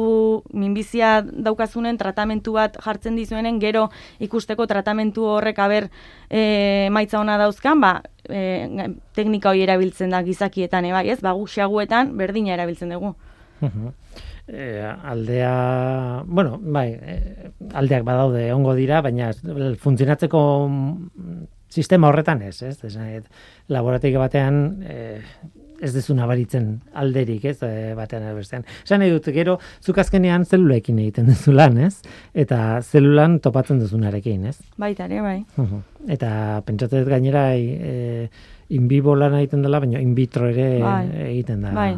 [0.54, 3.90] minbizia daukazunen tratamentu bat jartzen dizuenen gero
[4.24, 5.90] ikusteko tratamentu horrek aber
[6.30, 7.94] e, maitza ona dauzkan, ba
[8.30, 11.20] e, teknika hori erabiltzen da gizakietan, e, bai, ez?
[11.26, 13.16] Ba, guxiaguetan berdina erabiltzen dugu.
[14.50, 19.30] E, aldea, bueno, bai, e, aldeak badaude ongo dira, baina
[19.78, 20.42] funtzionatzeko
[21.70, 22.80] sistema horretan ez, ez?
[22.84, 23.24] ez
[23.70, 25.22] laboratik batean e,
[25.82, 28.66] ez dezu nabaritzen alderik, ez, e, batean erbestean.
[28.84, 32.02] Esan nahi dut, gero, zuk azkenean zelulekin egiten duzu lan, ez?
[32.34, 34.58] Eta zelulan topatzen duzunarekin, ez?
[34.78, 35.38] Baita, ere, bai.
[36.08, 36.32] Eta
[36.68, 38.30] pentsatzen gainera, e,
[38.70, 41.06] in vivo lan egiten dela, baina in vitro ere bai.
[41.30, 41.76] egiten da.
[41.76, 41.94] Bai.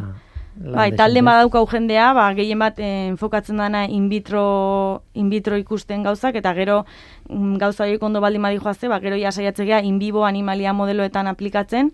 [0.52, 6.02] Bai, talde badauka jendea, ba, gehien bat eh, enfokatzen dana in vitro, in vitro ikusten
[6.04, 6.82] gauzak, eta gero
[7.30, 11.30] mm, gauza horiek ondo baldin badi joazte, ba, gero ja saiatzea in vivo animalia modeloetan
[11.30, 11.88] aplikatzen,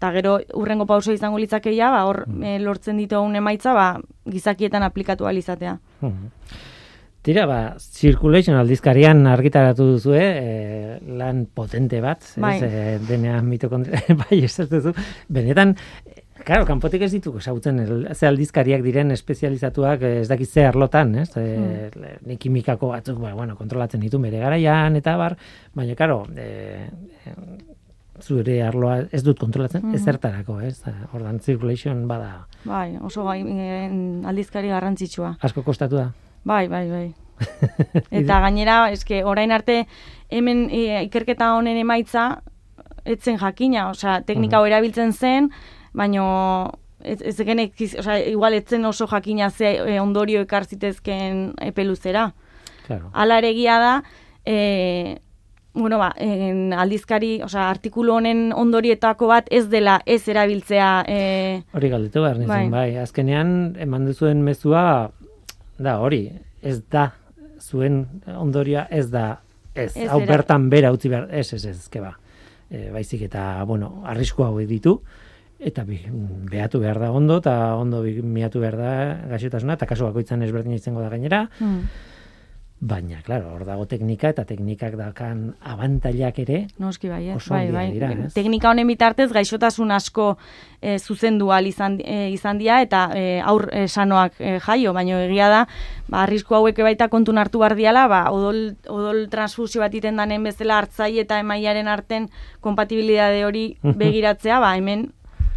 [0.00, 2.42] eta gero urrengo pauso izango litzakeia, ba, hor mm.
[2.48, 5.76] eh, lortzen ditu emaitza, ba, gizakietan aplikatu alizatea.
[6.00, 6.30] Mm.
[7.20, 10.96] Tira, ba, Circulation aldizkarian argitaratu duzu, eh?
[11.20, 12.56] lan potente bat, bai.
[12.56, 14.96] ez, e, denean mitokondria, bai, ez duzu,
[15.28, 15.76] benetan,
[16.40, 17.82] Claro, kanpotik ez dituko ezagutzen
[18.14, 21.26] ze aldizkariak diren espezializatuak ez dakit ze arlotan, ez?
[21.36, 22.06] Hmm.
[22.24, 25.36] E, kimikako batzuk, ba, bueno, kontrolatzen ditu bere garaian eta bar,
[25.76, 26.88] baina claro, e,
[28.22, 29.94] zure arloa ez dut kontrolatzen, mm -hmm.
[29.94, 30.82] ezertarako, ez?
[31.12, 32.46] Ordan circulation bada.
[32.64, 33.40] Bai, oso bai,
[34.24, 35.36] aldizkari garrantzitsua.
[35.40, 36.12] Asko kostatu da.
[36.44, 37.14] Bai, bai, bai.
[38.20, 39.86] eta gainera, eske orain arte
[40.30, 42.42] hemen e, ikerketa honen emaitza
[43.04, 45.50] etzen jakina, osea, teknika mm erabiltzen zen,
[45.96, 46.26] baino
[47.00, 52.32] ez, ez genek, oza, igual etzen oso jakina ze e, ondorio ekar zitezken epe luzera.
[52.86, 53.10] Claro.
[53.12, 53.94] Ala egia da,
[54.44, 55.18] e,
[55.74, 60.90] bueno, ba, en aldizkari, oza, artikulu honen ondorietako bat ez dela ez erabiltzea.
[61.06, 61.20] E,
[61.76, 62.64] hori galdetu behar bai.
[62.72, 62.88] bai.
[63.02, 64.82] Azkenean, eman duzuen mezua,
[65.78, 66.24] da, hori,
[66.62, 67.10] ez da,
[67.60, 68.02] zuen
[68.34, 69.40] ondorioa ez da,
[69.74, 72.16] ez, ez hau bertan bera utzi behar, ez, ez, ez, ez, ba.
[72.70, 74.98] E, baizik eta, bueno, arrisku hau ditu,
[75.60, 76.00] eta bi,
[76.50, 78.92] behatu behar da ondo, eta ondo bi, miatu behar da
[79.32, 81.44] gaixotasuna, eta kasu bakoitzan ezberdin izango da gainera.
[81.60, 82.08] Mm.
[82.80, 86.60] Baina, claro, hor dago teknika eta teknikak dakan abantailak ere.
[86.80, 87.84] Noski bai, bai, bai.
[87.92, 90.30] Dira, Teknika honen bitartez gaixotasun asko
[90.80, 95.50] e, zuzendu al izan, e, izan dia eta e, aur e, sanoak jaio, baina egia
[95.52, 95.60] da,
[96.08, 100.48] ba, arrisku hauek baita kontu hartu bar diala, ba, odol, odol transfusio bat iten danen
[100.48, 102.30] bezala hartzai eta emaiaren arten
[102.64, 105.10] kompatibilidade hori begiratzea, ba, hemen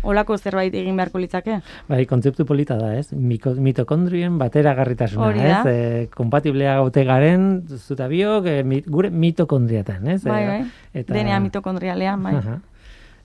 [0.04, 1.60] olako zerbait egin beharko litzake.
[1.90, 3.10] Bai, kontzeptu polita da, ez?
[3.14, 5.62] Mitokondrien batera garritasuna, ez?
[5.72, 10.22] E, kompatiblea gaute garen, zuta biok, e, gure mitokondriatan, ez?
[10.28, 10.62] Bai, bai,
[10.94, 11.14] eta...
[11.16, 12.38] denea mitokondrialean, bai.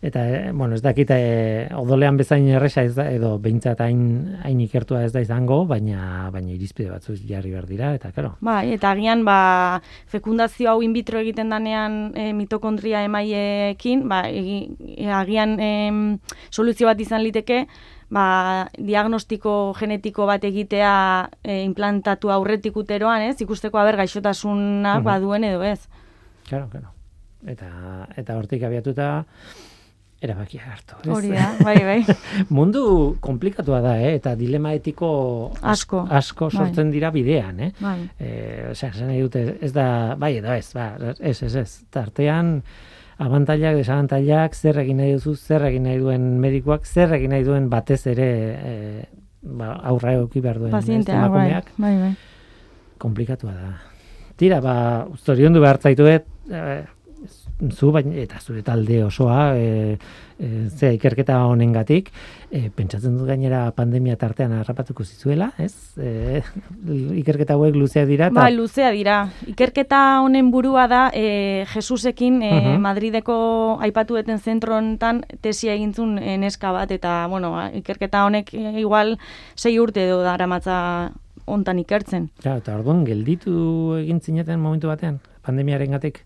[0.00, 4.60] Eta, e, bueno, ez dakita, e, odolean bezain erresa ez da, edo behintzat hain, hain
[4.62, 8.36] ikertua ez da izango, baina baina irizpide batzu jarri behar dira, eta karo.
[8.40, 14.22] Bai, eta agian, ba, fekundazio hau in vitro egiten danean e, mitokondria emaiekin, ba,
[15.18, 15.70] agian e,
[16.54, 17.64] soluzio bat izan liteke,
[18.14, 20.92] ba, diagnostiko genetiko bat egitea
[21.42, 23.40] e, implantatu aurretik uteroan, ez?
[23.42, 25.88] Ikusteko haber gaixotasunak uh baduen edo ez.
[26.46, 26.94] Claro, claro.
[27.46, 27.68] Eta,
[28.18, 29.24] eta hortik abiatuta,
[30.20, 30.96] erabakia hartu.
[31.04, 31.10] Ez?
[31.14, 32.16] Hori da, bai, bai.
[32.56, 32.82] Mundu
[33.22, 34.16] komplikatua da, eh?
[34.18, 35.10] eta dilema etiko
[35.62, 36.64] asko, asko bai.
[36.64, 37.60] sortzen dira bidean.
[37.68, 37.72] Eh?
[37.78, 37.98] Bai.
[38.18, 41.68] Eh, Osea, dute, ez da, bai edo ez, ba, ez, ez, ez.
[41.94, 42.56] Tartean,
[43.22, 47.70] abantailak, desabantailak, zer egin nahi duzu, zer egin nahi duen medikoak, zer egin nahi duen
[47.70, 48.28] batez ere
[48.58, 49.06] eh,
[49.42, 52.12] ba, aurra egoki behar duen Pazientea, bai, bai, bai.
[52.98, 53.72] Komplikatua da.
[54.38, 54.74] Tira, ba,
[55.22, 56.82] zoriondu behar zaituet, eh,
[57.72, 59.98] zu baina eta zure talde osoa e,
[60.38, 62.10] e, ikerketa honengatik
[62.50, 65.98] e, pentsatzen dut gainera pandemia tartean harrapatuko zizuela, ez?
[65.98, 66.42] E,
[67.18, 68.38] ikerketa hauek luzea dira ta...
[68.38, 69.18] Ba, luzea dira.
[69.50, 73.38] Ikerketa honen burua da e, Jesusekin e, Madrideko
[73.82, 79.16] aipatu eten zentro honetan tesia egintzun neska bat eta bueno, ikerketa honek igual
[79.56, 80.78] sei urte edo daramatza
[81.48, 82.28] hontan ikertzen.
[82.44, 86.22] Ja, eta orduan gelditu egin zineten momentu batean pandemiaren gatik.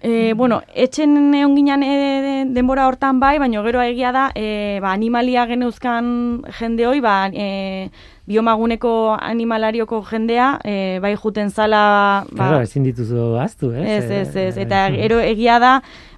[0.00, 4.92] E, bueno, etxen egon ginen e, denbora hortan bai, baina gero egia da, e, ba,
[4.92, 7.90] animalia geneuzkan jende hoi, ba, e,
[8.28, 12.24] biomaguneko animalarioko jendea, e, bai juten zala...
[12.30, 13.86] Ba, claro, ezin dituzu aztu, ez?
[13.96, 15.72] Ez, ez, ez, eta gero egia da,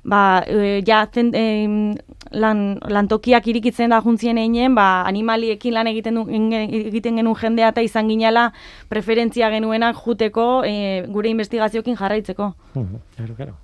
[0.05, 1.97] ba, e, ja, zen, e,
[2.37, 7.87] lan, lantokiak irikitzen da juntzien einen, ba, animaliekin lan egiten, du, egiten genuen jendea eta
[7.87, 8.51] izan ginela
[8.93, 12.53] preferentzia genuenak juteko e, gure investigaziokin jarraitzeko.
[12.75, 13.59] Claro, claro.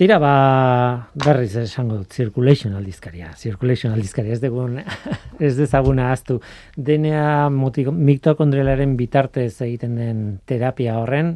[0.00, 3.34] Tira, ba, berriz esango dut, circulation aldizkaria.
[3.36, 4.78] Circulation aldizkaria, ez, degun,
[5.46, 6.38] ez dezaguna aztu.
[6.76, 11.34] Denea mitokondrialaren bitartez egiten den terapia horren,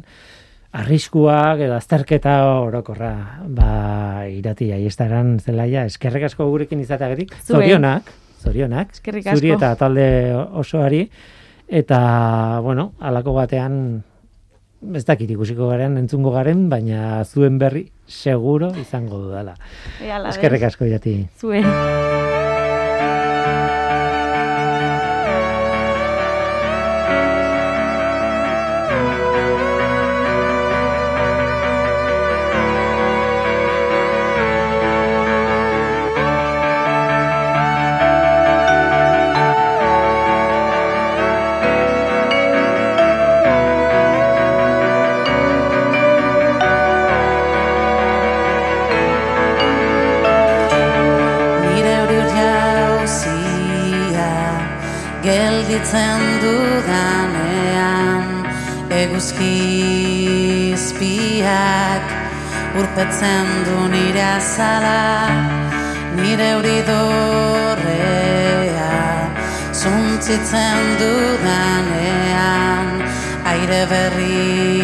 [0.81, 3.13] arriskuak edo azterketa orokorra.
[3.45, 7.37] Ba irati aiestaran zelaia eskerrik asko gurekin izateagatik.
[7.45, 8.09] Zorionak
[8.45, 8.93] zorionak.
[9.01, 10.07] Zuri eta talde
[10.61, 11.05] osoari.
[11.65, 11.99] Eta
[12.61, 13.77] bueno alako batean
[14.93, 19.55] ez dakit ikusiko garen entzungo garen baina zuen berri seguro izango dudala.
[20.29, 22.33] Eskerrik asko irati zuen
[62.95, 65.27] urpetzen du nire azala
[66.15, 68.93] nire hori dorrea
[69.81, 72.87] zuntzitzen dudanean
[73.51, 74.79] aire berriak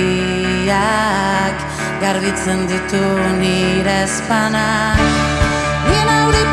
[2.03, 3.05] garbitzen ditu
[3.39, 4.99] nire espanak
[5.87, 6.43] nire hori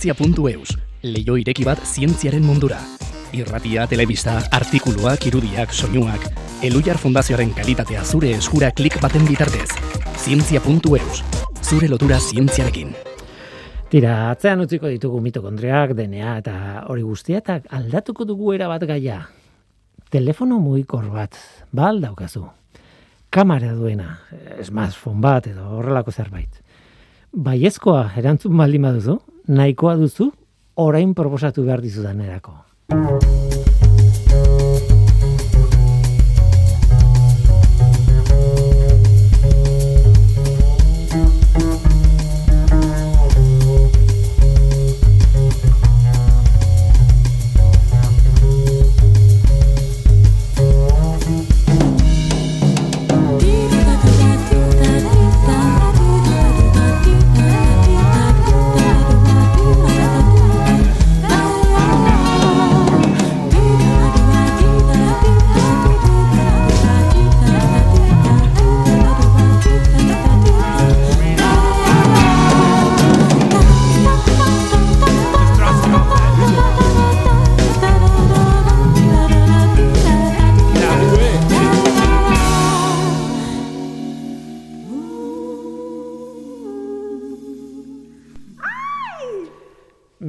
[0.00, 2.78] zientzia.eus, leio ireki bat zientziaren mundura.
[3.36, 6.24] Irratia, telebista, artikuluak, irudiak, soinuak,
[6.64, 9.68] Elujar Fundazioaren kalitatea zure eskura klik baten bitartez.
[10.16, 11.20] Zientzia.eus,
[11.60, 12.94] zure lotura zientziarekin.
[13.92, 16.56] Tira, atzean utziko ditugu mitokondriak, DNA eta
[16.88, 19.26] hori guztia, eta aldatuko dugu era bat gaia.
[20.08, 21.36] Telefono mugikor bat,
[21.72, 22.46] ba aldaukazu.
[23.30, 24.14] Kamera duena,
[24.64, 26.62] smartphone bat edo horrelako zerbait.
[27.36, 29.20] Baiezkoa erantzun baldin baduzu,
[29.50, 30.30] nahikoa duzu,
[30.86, 32.22] orain proposatu behar dizudan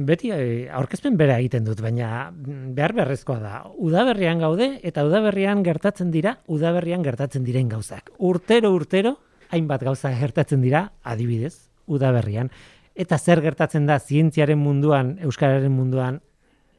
[0.06, 3.62] beti eh, aurkezpen bera egiten dut, baina mm, behar beharrezkoa da.
[3.78, 8.12] Udaberrian gaude eta udaberrian gertatzen dira, udaberrian gertatzen diren gauzak.
[8.18, 9.16] Urtero urtero
[9.52, 12.50] hainbat gauza gertatzen dira, adibidez, udaberrian.
[12.94, 16.20] Eta zer gertatzen da zientziaren munduan, euskararen munduan,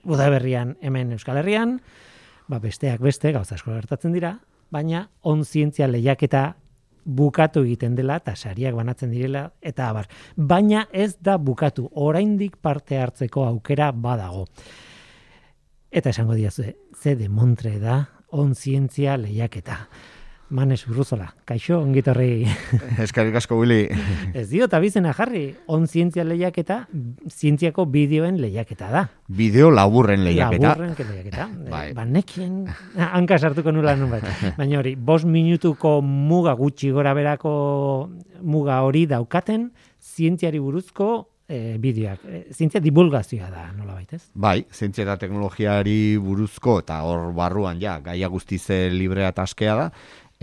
[0.04, 1.78] udaberrian hemen Euskal Herrian,
[2.48, 4.38] ba besteak beste gauza asko gertatzen dira,
[4.74, 6.56] baina on zientzia lehiaketa
[7.06, 10.08] bukatu egiten dela eta sariak banatzen direla eta abar.
[10.36, 14.48] Baina ez da bukatu, oraindik parte hartzeko aukera badago.
[15.92, 16.64] Eta esango diazu,
[16.96, 19.88] ze de Montre da on zientzia lehiaketa.
[20.54, 22.46] Manes Urruzola, kaixo, ongitorri.
[23.06, 23.88] Eskarik asko, Willy.
[24.38, 26.84] Ez dio, eta bizena jarri, on zientzia lehiaketa,
[27.32, 29.02] zientziako bideoen lehiaketa da.
[29.34, 30.76] Bideo laburren lehiaketa.
[30.76, 31.50] Laburren lehiaketa.
[31.74, 31.88] Bai.
[31.98, 32.68] Ba, nekien,
[33.02, 34.30] hanka sartuko nula nun bat.
[34.60, 37.54] Baina hori, bos minutuko muga gutxi gora berako
[38.46, 39.72] muga hori daukaten,
[40.14, 41.14] zientziari buruzko
[41.48, 42.24] e, bideoak.
[42.26, 44.22] E, zientzia divulgazioa da, nola baitez?
[44.34, 49.88] Bai, zientzia eta teknologiari buruzko, eta hor barruan, ja, gaia guztize librea eta askea da,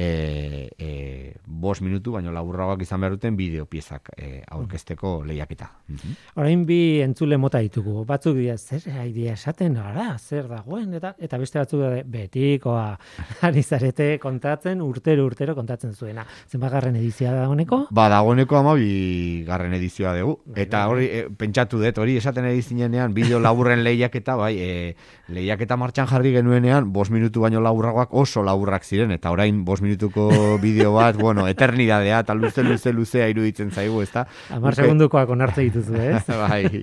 [0.01, 5.68] e, e, bos minutu, baino laburragoak izan behar duten bideo piezak e, aurkezteko lehiaketa.
[5.88, 6.14] Mhm.
[6.40, 8.07] Orain bi entzule mota ditugu.
[8.09, 12.86] Batzuk dira, zer idea esaten, ara, zer dagoen, eta eta beste batzuk dira, betikoa,
[13.48, 16.24] ari zarete kontatzen, urtero urtero kontatzen zuena.
[16.48, 17.82] Zenbagarren edizioa da honeko?
[17.90, 20.38] Ba, dagoeneko ama bi garren edizioa dugu.
[20.57, 24.96] Eta hori, e, pentsatu dut, hori esaten edizinean, bideo laburren lehiaketa, bai, e,
[25.28, 30.59] lehiaketa martxan jarri genuenean, bos minutu baino laburragoak oso laburrak ziren, eta orain bos minutuko
[30.62, 34.24] bideo bat, bueno, eternidadea, eta luze, luze, luzea iruditzen zaigu, ez da?
[34.55, 36.22] Amar segundukoak onartze dituzu, ez?
[36.45, 36.82] bai,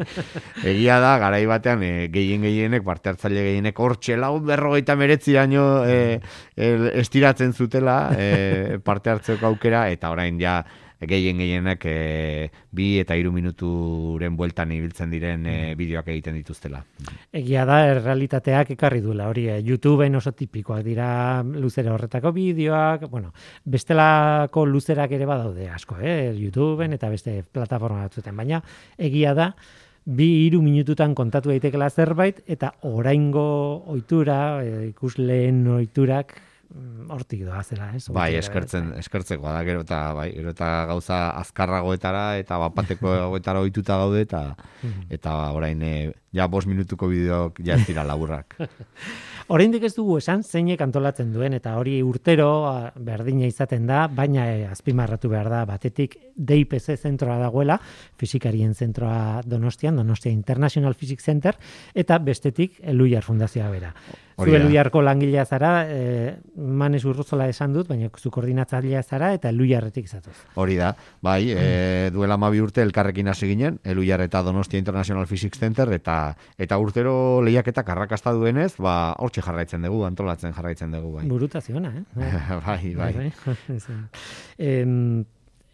[0.67, 5.67] egia da, garai batean, e, gehien gehienek, parte hartzaile gehienek, hor txela, berrogeita meretzi daño
[5.87, 6.19] e,
[6.55, 10.59] e, estiratzen zutela e, parte hartzeko aukera, eta orain ja,
[10.99, 16.81] gehien gehienak e, bi eta hiru minuturen bueltan ibiltzen diren e, bideoak egiten dituztela.
[17.35, 21.09] Egia da, errealitateak ekarri duela, hori, e, YouTubeen oso tipikoak dira
[21.43, 23.33] luzera horretako bideoak, bueno,
[23.65, 26.33] bestelako luzerak ere badaude asko, eh?
[26.37, 28.63] YouTubeen eta beste plataforma batzuten, baina
[28.97, 29.51] egia da,
[30.07, 33.47] bi hiru minututan kontatu daitekela zerbait eta oraingo
[33.91, 36.39] ohitura, e, ikusleen ohiturak
[37.09, 38.03] hortik doa zela, ez?
[38.13, 43.97] Bai, eskertzen, eskertzeko da, gero eta, bai, gero eta gauza azkarragoetara eta bapateko goetara ohituta
[44.01, 44.41] gaude eta
[44.83, 45.07] mhm.
[45.15, 45.93] eta orain e,
[46.35, 48.57] ja bos minutuko bideok ja ez dira laburrak.
[49.55, 52.49] Oraindik ez dugu esan zeinek antolatzen duen eta hori urtero
[52.99, 57.79] berdina izaten da, baina e, azpimarratu behar da batetik DIPC zentroa dagoela,
[58.19, 61.55] fizikarien zentroa Donostian, Donostia International Physics Center
[61.95, 63.95] eta bestetik Eluiar Fundazioa bera.
[64.37, 70.07] Zu Eluiarko langilea zara, e, Manes Urruzola esan dut, baina zu koordinatzailea zara eta Eluiarretik
[70.07, 70.35] zatoz.
[70.55, 70.91] Hori da.
[71.25, 76.35] Bai, e, duela 12 urte elkarrekin hasi ginen, Eluiar eta Donostia International Physics Center eta
[76.57, 81.25] eta urtero lehiaketak arrakasta duenez, ba hortxe jarraitzen dugu, antolatzen jarraitzen dugu, bai.
[81.27, 82.05] Burutaziona, eh?
[82.67, 83.13] bai, bai.
[83.15, 83.31] bai,
[83.89, 85.25] bai.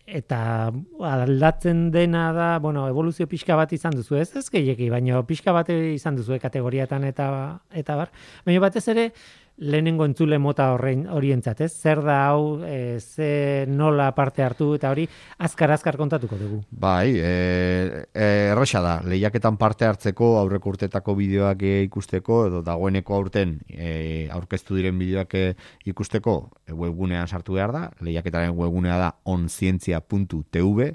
[0.06, 5.54] Eta aldatzen dena da, bueno, evoluzio pixka bat izan duzu, ez ez gehieki, baina pixka
[5.56, 7.28] bat izan duzu kategoriatan eta
[7.72, 8.12] eta bar.
[8.46, 9.12] Baina batez ere,
[9.58, 11.72] lehenengo entzule mota horrein horientzat, ez?
[11.78, 15.06] Zer da hau, e, ze nola parte hartu eta hori
[15.46, 16.62] azkar azkar kontatuko dugu.
[16.72, 23.16] Bai, e, e, erresa da, lehiaketan parte hartzeko aurreko urtetako bideoak e, ikusteko edo dagoeneko
[23.16, 25.46] aurten e, aurkeztu diren bideoak e,
[25.94, 30.92] ikusteko e, webgunean sartu behar da, lehiaketaren webgunea da onzientzia.tv,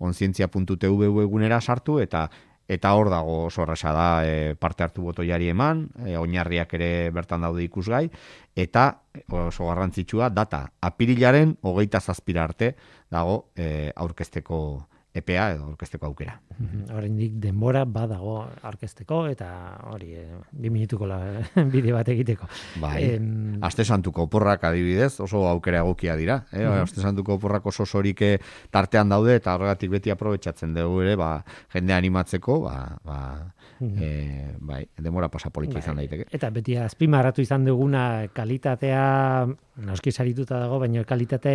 [0.00, 2.28] onzientzia.tv webgunera sartu eta
[2.70, 7.42] eta hor dago oso erresa da e, parte hartu botoiari eman, e, oinarriak ere bertan
[7.42, 8.04] daude ikusgai,
[8.54, 8.84] eta
[9.34, 12.74] oso garrantzitsua data apirilaren hogeita zazpira arte
[13.10, 14.60] dago e, aurkezteko
[15.10, 16.36] EPA edo aurkezteko aukera.
[16.94, 19.48] Oraindik denbora badago aurkezteko eta
[19.90, 21.18] hori e, bi minutuko la
[21.72, 22.46] bideo bat egiteko.
[22.82, 22.94] Bai.
[23.16, 23.58] Em...
[23.66, 26.62] Aste santuko oporrak adibidez oso aukera egokia dira, eh?
[26.62, 28.36] Uh Aste santuko oporrak oso sorike
[28.70, 31.32] tartean daude eta horregatik beti aprobetxatzen dugu ere, ba,
[31.74, 33.18] jende animatzeko, ba, ba,
[33.80, 35.68] e, bai, demora pasa bai.
[35.68, 36.26] izan daiteke.
[36.30, 39.46] Eta beti azpimarratu izan duguna kalitatea
[39.80, 41.54] noski sarituta dago, baina kalitate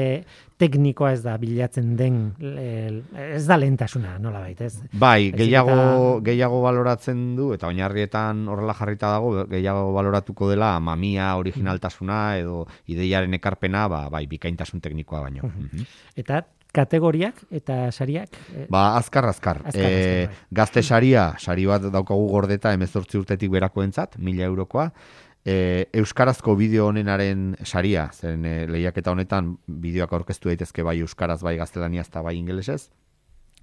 [0.57, 4.79] teknikoa ez da bilatzen den ez da lentasuna, nola bait, ez?
[4.93, 12.37] Bai, gehiago, gehiago baloratzen du, eta oinarrietan horrela jarrita dago, gehiago baloratuko dela mamia originaltasuna
[12.41, 15.51] edo ideiaren ekarpena, ba, bai, bikaintasun teknikoa baino.
[16.17, 16.41] Eta
[16.75, 18.35] kategoriak eta sariak?
[18.53, 19.61] Eh, ba, azkar, azkar.
[19.65, 24.89] azkar, e, gazte saria, sari bat daukagu gordeta emezortzi urtetik berako entzat, mila eurokoa.
[25.45, 31.55] E, Euskarazko bideo honenaren saria, zen e, lehiaketa honetan bideoak aurkeztu daitezke bai Euskaraz, bai
[31.59, 32.87] gaztelaniaz eta bai ingelesez,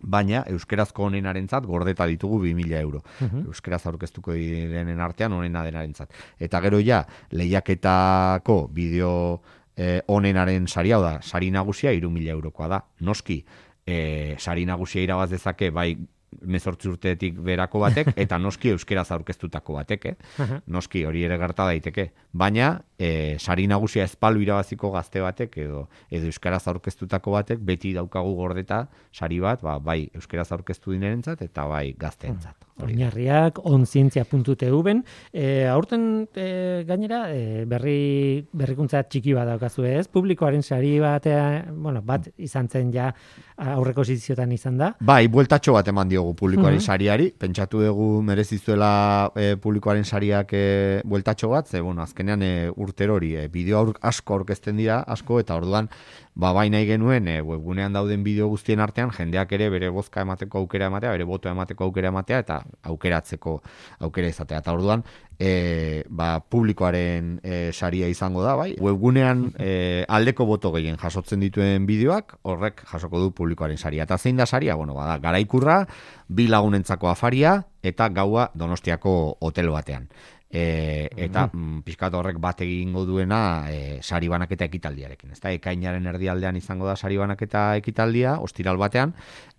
[0.03, 3.03] baina Euskarazko honenaren zat gordeta ditugu 2000 euro.
[3.21, 6.11] Uh Euskaraz aurkeztuko direnen artean honena denaren zat.
[6.39, 9.41] Eta gero ja, lehiaketako bideo
[9.77, 12.81] eh, onenaren saria, da, sari nagusia iru mila eurokoa da.
[13.01, 13.43] Noski,
[13.87, 15.97] eh, sari nagusia irabaz dezake, bai
[16.41, 20.47] mezortzi urteetik berako batek, eta noski euskeraz aurkeztutako batek, eh?
[20.73, 22.09] noski hori ere gerta daiteke.
[22.33, 28.35] Baina, e, sari nagusia ezpalu irabaziko gazte batek, edo, edo euskaraz aurkeztutako batek, beti daukagu
[28.39, 32.69] gordeta sari bat, ba, bai euskaraz aurkeztu dinerentzat, eta bai gazteentzat.
[32.81, 35.03] Oinarriak onzientzia.tv-en.
[35.33, 36.47] E, aurten e,
[36.89, 42.93] gainera, e, berri, berrikuntza txiki bat daukazu ez, publikoaren sari batea, bueno, bat izan zen
[42.95, 43.11] ja
[43.57, 44.93] aurreko ziziotan izan da.
[45.01, 50.65] Bai, bueltatxo bat eman diogu publikoaren uh sariari, pentsatu dugu merezizuela e, publikoaren sariak e,
[51.05, 55.57] bueltatxo bat, ze, bueno, azkenean e, urter hori, e, bideo asko aurkezten dira, asko, eta
[55.61, 55.89] orduan,
[56.35, 60.63] ba bai nahi genuen e, webgunean dauden bideo guztien artean jendeak ere bere bozka emateko
[60.63, 63.59] aukera ematea, bere boto emateko aukera ematea eta aukeratzeko
[64.01, 64.63] aukera izatea.
[64.65, 65.05] Eta orduan,
[65.39, 68.73] e, ba, publikoaren e, saria izango da, bai.
[68.81, 74.09] Webgunean e, aldeko boto gehien jasotzen dituen bideoak, horrek jasoko du publikoaren saria.
[74.09, 74.75] Eta zein da saria?
[74.81, 75.83] Bueno, bada, garaikurra,
[76.29, 80.09] bi lagunentzako afaria eta gaua donostiako hotel batean
[80.53, 85.33] e, eta mm, pizkat horrek bat egingo duena e, sari banaketa ekitaldiarekin.
[85.33, 89.15] Ezta ekainaren erdialdean izango da sari banaketa ekitaldia, ostiral batean,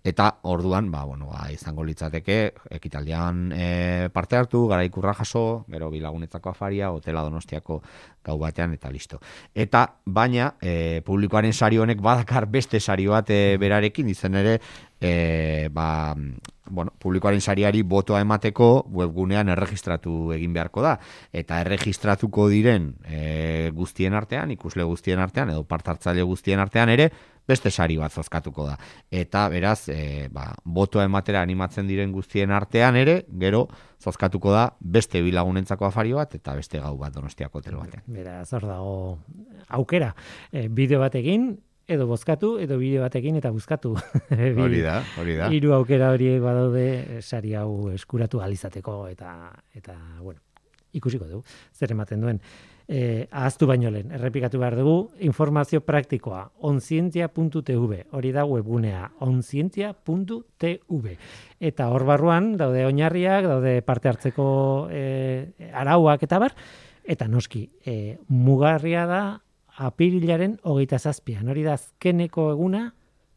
[0.06, 2.38] eta orduan, ba, bueno, ba, izango litzateke
[2.78, 3.66] ekitaldian e,
[4.14, 7.80] parte hartu, garaikurra jaso, gero bilagunetzako afaria, hotela donostiako
[8.24, 9.18] gau batean, eta listo.
[9.52, 14.60] Eta, baina, e, publikoaren sari honek badakar beste sari bat e, berarekin, izan ere,
[15.00, 16.14] e, ba,
[16.70, 20.96] bueno, publikoaren sariari botoa emateko webgunean erregistratu egin beharko da.
[21.32, 27.10] Eta erregistratuko diren e, guztien artean, ikusle guztien artean, edo partartzaile guztien artean ere,
[27.48, 28.78] beste sari bat zozkatuko da.
[29.12, 33.66] Eta beraz, e, ba, botoa ematera animatzen diren guztien artean ere, gero
[34.00, 38.04] zozkatuko da beste bilagunentzako afari bat eta beste gau bat donostiako hotel batean.
[38.06, 38.96] Beraz, hor dago
[39.68, 40.14] aukera.
[40.52, 41.54] E, bideo bat egin,
[41.88, 43.94] edo bozkatu edo bideo batekin eta buzkatu.
[44.64, 45.50] hori da, hori da.
[45.52, 49.34] Hiru aukera horiek badaude sari hau eskuratu alizateko eta
[49.74, 50.40] eta bueno,
[50.94, 52.40] ikusiko dugu zer ematen duen.
[52.84, 61.14] Eh, ahaztu baino lehen, errepikatu behar dugu, informazio praktikoa, onzientia.tv, hori da webgunea, onzientia.tv.
[61.64, 64.48] Eta hor barruan, daude oinarriak, daude parte hartzeko
[64.92, 66.52] eh, arauak eta bar,
[67.04, 69.22] eta noski, eh, mugarria da,
[69.76, 71.48] apirilaren hogeita zazpian.
[71.48, 72.92] Hori da azkeneko eguna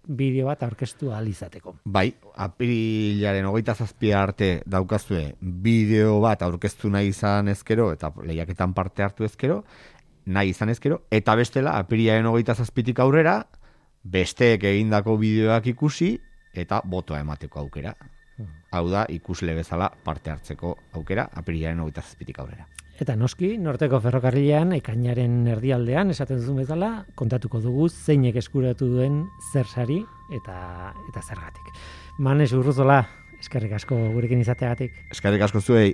[0.08, 1.76] bideo bat aurkeztu alizateko.
[1.86, 9.04] Bai, apirilaren hogeita zazpia arte daukazue bideo bat aurkeztu nahi izan ezkero eta lehiaketan parte
[9.04, 9.64] hartu ezkero,
[10.26, 13.42] nahi izan ezkero, eta bestela apirilaren hogeita zazpitik aurrera
[14.04, 16.14] besteek egindako bideoak ikusi
[16.54, 17.94] eta botoa emateko aukera.
[18.38, 18.50] Hmm.
[18.72, 22.68] Hau da, ikusle bezala parte hartzeko aukera apirilaren hogeita zazpitik aurrera.
[22.98, 26.90] Eta noski, norteko ferrokarrilean, ekainaren erdialdean, esaten zuen bezala,
[27.20, 29.20] kontatuko dugu zeinek eskuratu duen
[29.52, 30.00] zer sari
[30.34, 30.58] eta,
[31.12, 31.70] eta zergatik.
[32.18, 33.04] Manes urruzola,
[33.38, 34.98] eskerrik asko gurekin izateagatik.
[35.14, 35.92] Eskerrik asko zuei.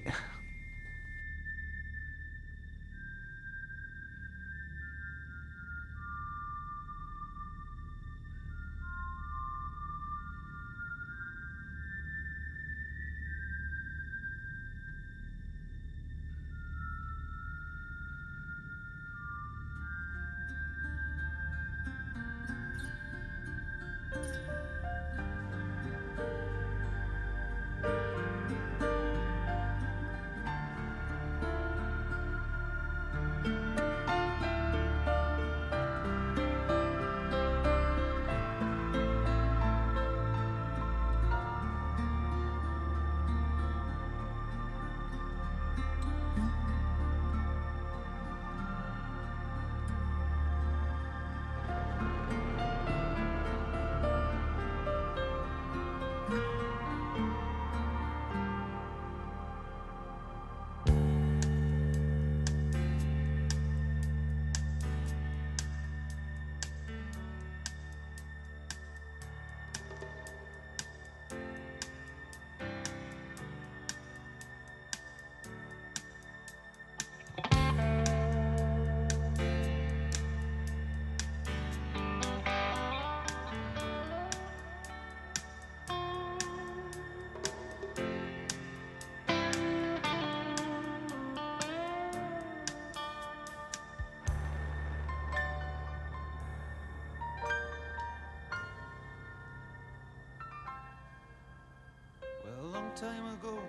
[103.04, 103.60] Time ago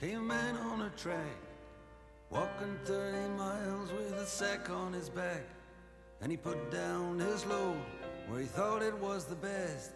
[0.00, 1.40] came man on a track,
[2.30, 5.44] walking 30 miles with a sack on his back.
[6.20, 7.80] And he put down his load
[8.28, 9.90] where he thought it was the best,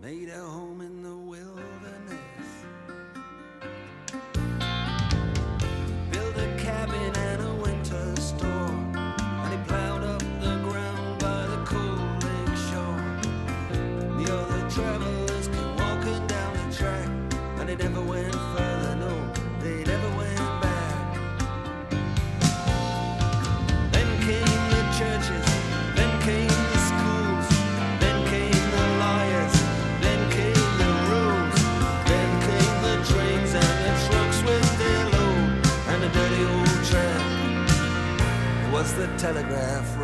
[0.00, 1.73] made a home in the wilderness.
[38.96, 39.96] The telegraph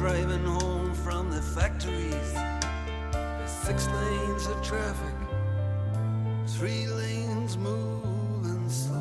[0.00, 2.32] driving home from the factories.
[3.12, 5.16] There's six lanes of traffic,
[6.46, 8.96] three lanes moving slow.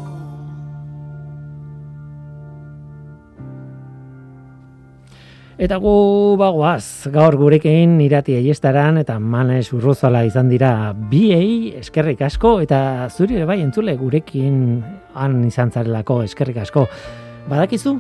[5.56, 5.96] Eta gu
[6.40, 13.40] bagoaz, gaur gurekin irati aiestaran eta manes urruzala izan dira biei eskerrik asko eta zuri
[13.40, 14.84] ere bai entzule gurekin
[15.16, 16.88] han izan zarelako eskerrik asko.
[17.48, 17.96] Badakizu,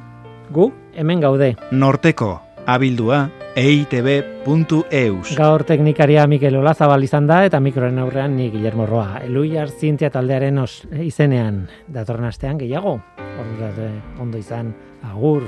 [0.51, 1.53] gu hemen gaude.
[1.71, 5.35] Norteko, abildua, eitb.eus.
[5.37, 9.21] Gaur teknikaria Mikel Olazabal izan da eta mikroren aurrean ni Guillermo Roa.
[9.25, 12.99] Eluiar zintia taldearen os, izenean datorren astean gehiago.
[13.39, 13.89] Ordura arte,
[14.19, 14.73] ondo izan,
[15.11, 15.47] agur.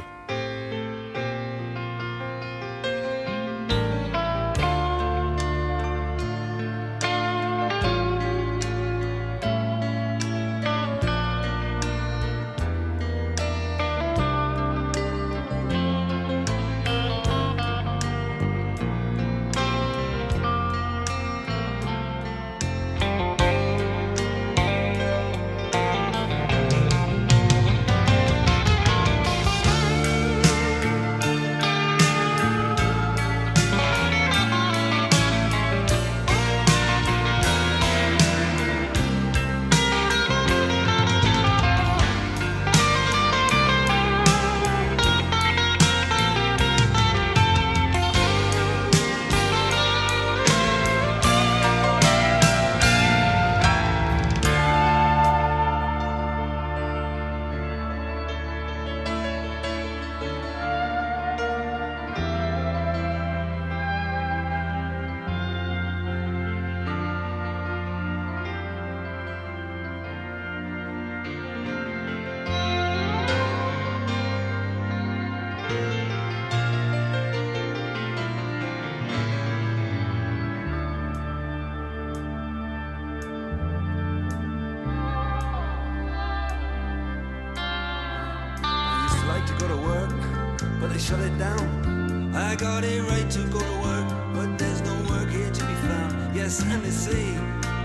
[91.12, 92.34] shut it down.
[92.34, 95.76] I got a right to go to work, but there's no work here to be
[95.88, 96.34] found.
[96.34, 97.24] Yes, and they say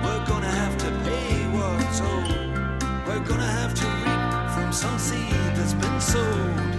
[0.05, 2.31] we're gonna have to pay what's owed.
[3.07, 6.76] We're gonna have to reap from some seed that's been sowed.